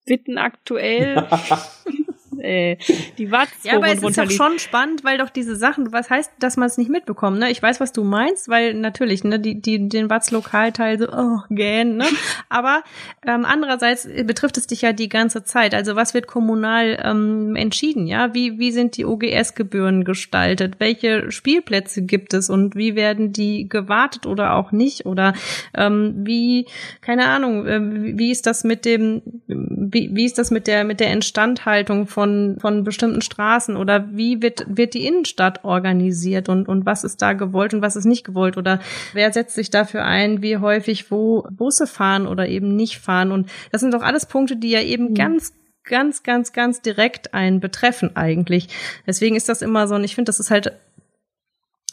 Witten 0.07 0.39
aktuell 0.39 1.27
äh, 2.41 2.77
die 3.19 3.31
Watts 3.31 3.65
Ja, 3.65 3.77
aber 3.77 3.89
es 3.89 4.03
ist 4.03 4.19
doch 4.19 4.31
schon 4.31 4.59
spannend, 4.59 5.05
weil 5.05 5.19
doch 5.19 5.31
diese 5.31 5.57
Sachen, 5.57 5.93
was 5.93 6.11
heißt, 6.11 6.33
dass 6.39 6.57
man 6.57 6.67
es 6.67 6.79
nicht 6.79 6.91
mitbekommt, 6.91 7.39
ne? 7.39 7.51
Ich 7.51 7.63
weiß, 7.63 7.81
was 7.81 7.93
du 7.93 8.05
meinst, 8.05 8.49
weil 8.49 8.75
natürlich, 8.75 9.25
ne, 9.25 9.39
die, 9.41 9.61
die, 9.61 9.89
den 9.89 10.11
Watts 10.11 10.31
Lokalteil 10.31 10.99
so, 10.99 11.09
oh, 11.11 11.41
gähn, 11.51 11.97
ne? 11.97 12.07
Aber 12.49 12.83
ähm, 13.27 13.45
andererseits 13.45 14.09
betrifft 14.25 14.57
es 14.59 14.67
dich 14.67 14.83
ja 14.83 14.93
die 14.93 15.09
ganze 15.09 15.45
Zeit. 15.45 15.75
Also 15.75 15.97
was 15.97 16.15
wird 16.15 16.27
kommunal 16.27 16.99
ähm, 17.03 17.57
entschieden, 17.57 18.07
ja? 18.07 18.35
Wie, 18.35 18.59
wie 18.59 18.73
sind 18.73 18.97
die 18.97 19.05
OGS-Gebühren 19.05 20.05
gestaltet? 20.05 20.77
Welche 20.79 21.31
Spielplätze 21.31 22.03
gibt 22.03 22.35
es 22.35 22.51
und 22.51 22.77
wie 22.77 22.95
werden 22.95 23.33
die 23.33 23.69
gewartet 23.69 24.27
oder 24.27 24.55
auch 24.55 24.73
nicht? 24.73 25.07
Oder 25.07 25.35
ähm, 25.75 26.15
wie, 26.25 26.67
keine 27.01 27.27
Ahnung, 27.27 27.67
äh, 27.67 27.81
wie 28.19 28.31
ist 28.31 28.47
das 28.47 28.65
mit 28.65 28.85
dem, 28.85 29.23
wie, 29.47 30.11
wie 30.13 30.25
ist 30.25 30.39
das 30.39 30.51
mit 30.51 30.67
der, 30.67 30.85
mit 30.85 31.01
der 31.01 31.13
Instandhaltung 31.13 32.07
von 32.07 32.28
von, 32.29 32.57
von 32.61 32.85
bestimmten 32.85 33.23
Straßen 33.23 33.77
oder 33.77 34.09
wie 34.13 34.43
wird, 34.43 34.67
wird 34.69 34.95
die 34.95 35.07
Innenstadt 35.07 35.65
organisiert 35.65 36.49
und, 36.49 36.69
und 36.69 36.87
was 36.87 37.05
ist 37.05 37.23
da 37.23 37.33
gewollt 37.33 37.75
und 37.75 37.83
was 37.83 37.97
ist 37.97 38.05
nicht 38.05 38.25
gewollt 38.25 38.57
oder 38.57 38.81
wer 39.13 39.33
setzt 39.33 39.55
sich 39.55 39.71
dafür 39.71 40.05
ein, 40.05 40.43
wie 40.43 40.59
häufig 40.59 41.11
wo 41.11 41.47
Busse 41.51 41.87
fahren 41.87 42.27
oder 42.27 42.49
eben 42.49 42.77
nicht 42.77 42.99
fahren 42.99 43.33
und 43.33 43.49
das 43.73 43.81
sind 43.81 43.95
doch 43.95 44.03
alles 44.03 44.27
Punkte, 44.27 44.57
die 44.57 44.71
ja 44.71 44.83
eben 44.83 45.11
mhm. 45.11 45.15
ganz 45.15 45.53
ganz, 45.85 46.23
ganz, 46.23 46.53
ganz 46.53 46.83
direkt 46.83 47.33
einen 47.33 47.61
betreffen 47.61 48.15
eigentlich. 48.15 48.69
Deswegen 49.07 49.37
ist 49.37 49.49
das 49.49 49.63
immer 49.63 49.89
so, 49.89 49.95
und 49.95 50.05
ich 50.05 50.15
finde, 50.15 50.29
das 50.29 50.39
ist 50.39 50.51
halt 50.51 50.75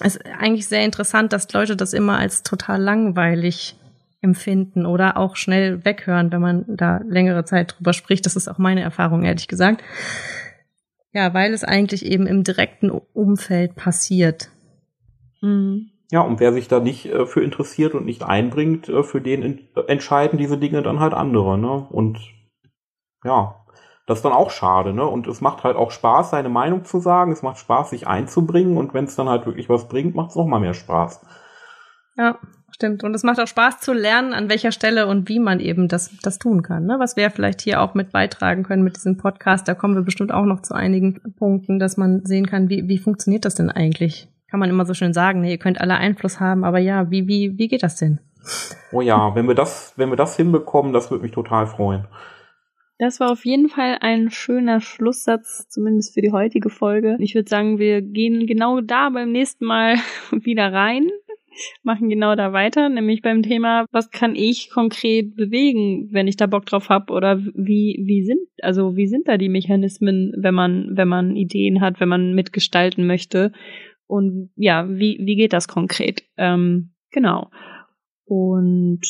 ist 0.04 0.19
eigentlich 0.26 0.67
sehr 0.67 0.84
interessant, 0.84 1.32
dass 1.32 1.54
Leute 1.54 1.78
das 1.78 1.93
immer 1.93 2.17
als 2.17 2.43
total 2.43 2.82
langweilig 2.82 3.78
empfinden 4.25 4.85
oder 4.85 5.15
auch 5.15 5.38
schnell 5.38 5.85
weghören, 5.85 6.31
wenn 6.31 6.41
man 6.41 6.65
da 6.67 6.99
längere 7.07 7.45
Zeit 7.45 7.75
drüber 7.77 7.93
spricht. 7.93 8.25
Das 8.25 8.35
ist 8.35 8.49
auch 8.49 8.57
meine 8.57 8.81
Erfahrung, 8.81 9.23
ehrlich 9.23 9.47
gesagt. 9.47 9.81
Ja, 11.13 11.33
weil 11.33 11.53
es 11.53 11.63
eigentlich 11.63 12.05
eben 12.05 12.27
im 12.27 12.43
direkten 12.43 12.89
Umfeld 12.89 13.75
passiert. 13.75 14.49
Mhm. 15.41 15.91
Ja, 16.11 16.21
und 16.21 16.39
wer 16.39 16.53
sich 16.53 16.67
da 16.67 16.79
nicht 16.79 17.05
äh, 17.05 17.25
für 17.25 17.43
interessiert 17.43 17.93
und 17.93 18.05
nicht 18.05 18.23
einbringt, 18.23 18.89
äh, 18.89 19.03
für 19.03 19.21
den 19.21 19.41
in, 19.41 19.59
äh, 19.75 19.81
entscheiden 19.88 20.38
diese 20.38 20.57
Dinge 20.57 20.83
dann 20.83 20.99
halt 20.99 21.13
andere, 21.13 21.57
ne? 21.57 21.88
Und 21.89 22.19
ja, 23.23 23.65
das 24.07 24.19
ist 24.19 24.25
dann 24.25 24.33
auch 24.33 24.51
schade, 24.51 24.93
ne? 24.93 25.05
Und 25.05 25.27
es 25.27 25.41
macht 25.41 25.63
halt 25.63 25.77
auch 25.77 25.91
Spaß, 25.91 26.31
seine 26.31 26.49
Meinung 26.49 26.85
zu 26.85 26.99
sagen. 26.99 27.31
Es 27.31 27.41
macht 27.41 27.57
Spaß, 27.57 27.91
sich 27.91 28.07
einzubringen. 28.07 28.77
Und 28.77 28.93
wenn 28.93 29.05
es 29.05 29.15
dann 29.15 29.29
halt 29.29 29.45
wirklich 29.45 29.69
was 29.69 29.88
bringt, 29.88 30.15
macht 30.15 30.31
es 30.31 30.35
noch 30.35 30.45
mal 30.45 30.59
mehr 30.59 30.73
Spaß. 30.75 31.21
Ja, 32.17 32.39
stimmt. 32.71 33.04
Und 33.04 33.13
es 33.13 33.23
macht 33.23 33.39
auch 33.39 33.47
Spaß 33.47 33.80
zu 33.80 33.93
lernen, 33.93 34.34
an 34.34 34.49
welcher 34.49 34.71
Stelle 34.71 35.08
und 35.08 35.28
wie 35.28 35.39
man 35.39 35.60
eben 35.60 35.88
das, 35.88 36.12
das 36.21 36.39
tun 36.39 36.62
kann. 36.62 36.86
Ne? 36.86 36.95
Was 36.99 37.15
wir 37.17 37.30
vielleicht 37.30 37.62
hier 37.62 37.82
auch 37.82 37.93
mit 37.93 38.12
beitragen 38.12 38.63
können 38.63 38.84
mit 38.84 38.95
diesem 38.95 39.17
Podcast. 39.17 39.67
Da 39.67 39.73
kommen 39.73 39.95
wir 39.95 40.04
bestimmt 40.04 40.32
auch 40.32 40.45
noch 40.45 40.62
zu 40.62 40.73
einigen 40.73 41.21
Punkten, 41.38 41.80
dass 41.80 41.97
man 41.97 42.25
sehen 42.25 42.47
kann, 42.47 42.69
wie, 42.69 42.88
wie 42.88 42.97
funktioniert 42.97 43.45
das 43.45 43.56
denn 43.56 43.69
eigentlich? 43.69 44.30
Kann 44.49 44.60
man 44.60 44.69
immer 44.69 44.86
so 44.86 44.93
schön 44.93 45.13
sagen, 45.13 45.41
nee, 45.41 45.51
ihr 45.51 45.58
könnt 45.58 45.82
alle 45.82 45.95
Einfluss 45.95 46.39
haben, 46.39 46.63
aber 46.63 46.80
ja, 46.80 47.10
wie, 47.12 47.28
wie, 47.28 47.58
wie 47.58 47.67
geht 47.67 47.84
das 47.84 47.97
denn? 47.97 48.19
Oh 48.91 49.01
ja, 49.01 49.36
wenn 49.36 49.47
wir 49.47 49.56
das, 49.56 49.93
wenn 49.97 50.10
wir 50.10 50.15
das 50.15 50.38
hinbekommen, 50.38 50.93
das 50.93 51.10
würde 51.12 51.23
mich 51.23 51.32
total 51.32 51.67
freuen. 51.67 52.08
Das 52.97 53.19
war 53.19 53.32
auf 53.32 53.43
jeden 53.43 53.67
Fall 53.67 53.97
ein 53.99 54.30
schöner 54.32 54.80
Schlusssatz, 54.80 55.67
zumindest 55.67 56.13
für 56.13 56.21
die 56.21 56.32
heutige 56.32 56.69
Folge. 56.69 57.17
Ich 57.19 57.36
würde 57.36 57.49
sagen, 57.49 57.78
wir 57.78 58.01
gehen 58.01 58.47
genau 58.47 58.80
da 58.80 59.10
beim 59.10 59.32
nächsten 59.32 59.65
Mal 59.65 59.95
wieder 60.32 60.71
rein 60.71 61.10
machen 61.83 62.09
genau 62.09 62.35
da 62.35 62.53
weiter, 62.53 62.89
nämlich 62.89 63.21
beim 63.21 63.43
Thema, 63.43 63.85
was 63.91 64.11
kann 64.11 64.35
ich 64.35 64.69
konkret 64.69 65.35
bewegen, 65.35 66.09
wenn 66.11 66.27
ich 66.27 66.37
da 66.37 66.47
Bock 66.47 66.65
drauf 66.65 66.89
habe 66.89 67.13
oder 67.13 67.39
wie 67.39 68.01
wie 68.05 68.23
sind 68.23 68.47
also 68.61 68.95
wie 68.95 69.07
sind 69.07 69.27
da 69.27 69.37
die 69.37 69.49
Mechanismen, 69.49 70.33
wenn 70.37 70.53
man 70.53 70.89
wenn 70.91 71.07
man 71.07 71.35
Ideen 71.35 71.81
hat, 71.81 71.99
wenn 71.99 72.09
man 72.09 72.33
mitgestalten 72.33 73.07
möchte 73.07 73.51
und 74.07 74.51
ja, 74.55 74.87
wie 74.89 75.19
wie 75.21 75.35
geht 75.35 75.53
das 75.53 75.67
konkret? 75.67 76.23
Ähm, 76.37 76.91
genau. 77.11 77.49
Und 78.25 79.01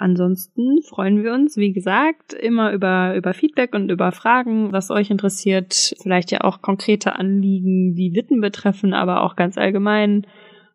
Ansonsten 0.00 0.80
freuen 0.82 1.24
wir 1.24 1.32
uns, 1.32 1.56
wie 1.56 1.72
gesagt, 1.72 2.32
immer 2.32 2.72
über, 2.72 3.16
über 3.16 3.34
Feedback 3.34 3.74
und 3.74 3.90
über 3.90 4.12
Fragen, 4.12 4.70
was 4.70 4.92
euch 4.92 5.10
interessiert. 5.10 5.96
Vielleicht 6.00 6.30
ja 6.30 6.42
auch 6.42 6.62
konkrete 6.62 7.16
Anliegen, 7.16 7.96
die 7.96 8.14
Witten 8.14 8.40
betreffen, 8.40 8.94
aber 8.94 9.22
auch 9.22 9.34
ganz 9.34 9.58
allgemein 9.58 10.24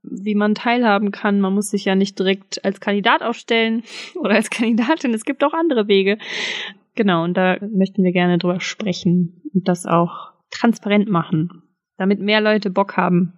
wie 0.03 0.35
man 0.35 0.55
teilhaben 0.55 1.11
kann. 1.11 1.41
Man 1.41 1.53
muss 1.53 1.69
sich 1.69 1.85
ja 1.85 1.95
nicht 1.95 2.19
direkt 2.19 2.63
als 2.63 2.79
Kandidat 2.79 3.21
aufstellen 3.21 3.83
oder 4.15 4.35
als 4.35 4.49
Kandidatin. 4.49 5.13
Es 5.13 5.25
gibt 5.25 5.43
auch 5.43 5.53
andere 5.53 5.87
Wege. 5.87 6.17
Genau, 6.95 7.23
und 7.23 7.35
da 7.35 7.57
möchten 7.61 8.03
wir 8.03 8.11
gerne 8.11 8.37
drüber 8.37 8.59
sprechen 8.59 9.41
und 9.53 9.67
das 9.67 9.85
auch 9.85 10.31
transparent 10.51 11.09
machen, 11.09 11.63
damit 11.97 12.19
mehr 12.19 12.41
Leute 12.41 12.69
Bock 12.69 12.97
haben, 12.97 13.33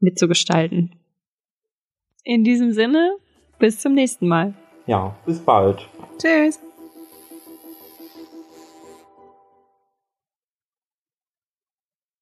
mitzugestalten. 0.00 0.94
In 2.24 2.42
diesem 2.42 2.72
Sinne, 2.72 3.16
bis 3.58 3.80
zum 3.80 3.92
nächsten 3.92 4.26
Mal. 4.26 4.54
Ja, 4.86 5.14
bis 5.26 5.40
bald. 5.40 5.86
Tschüss. 6.18 6.65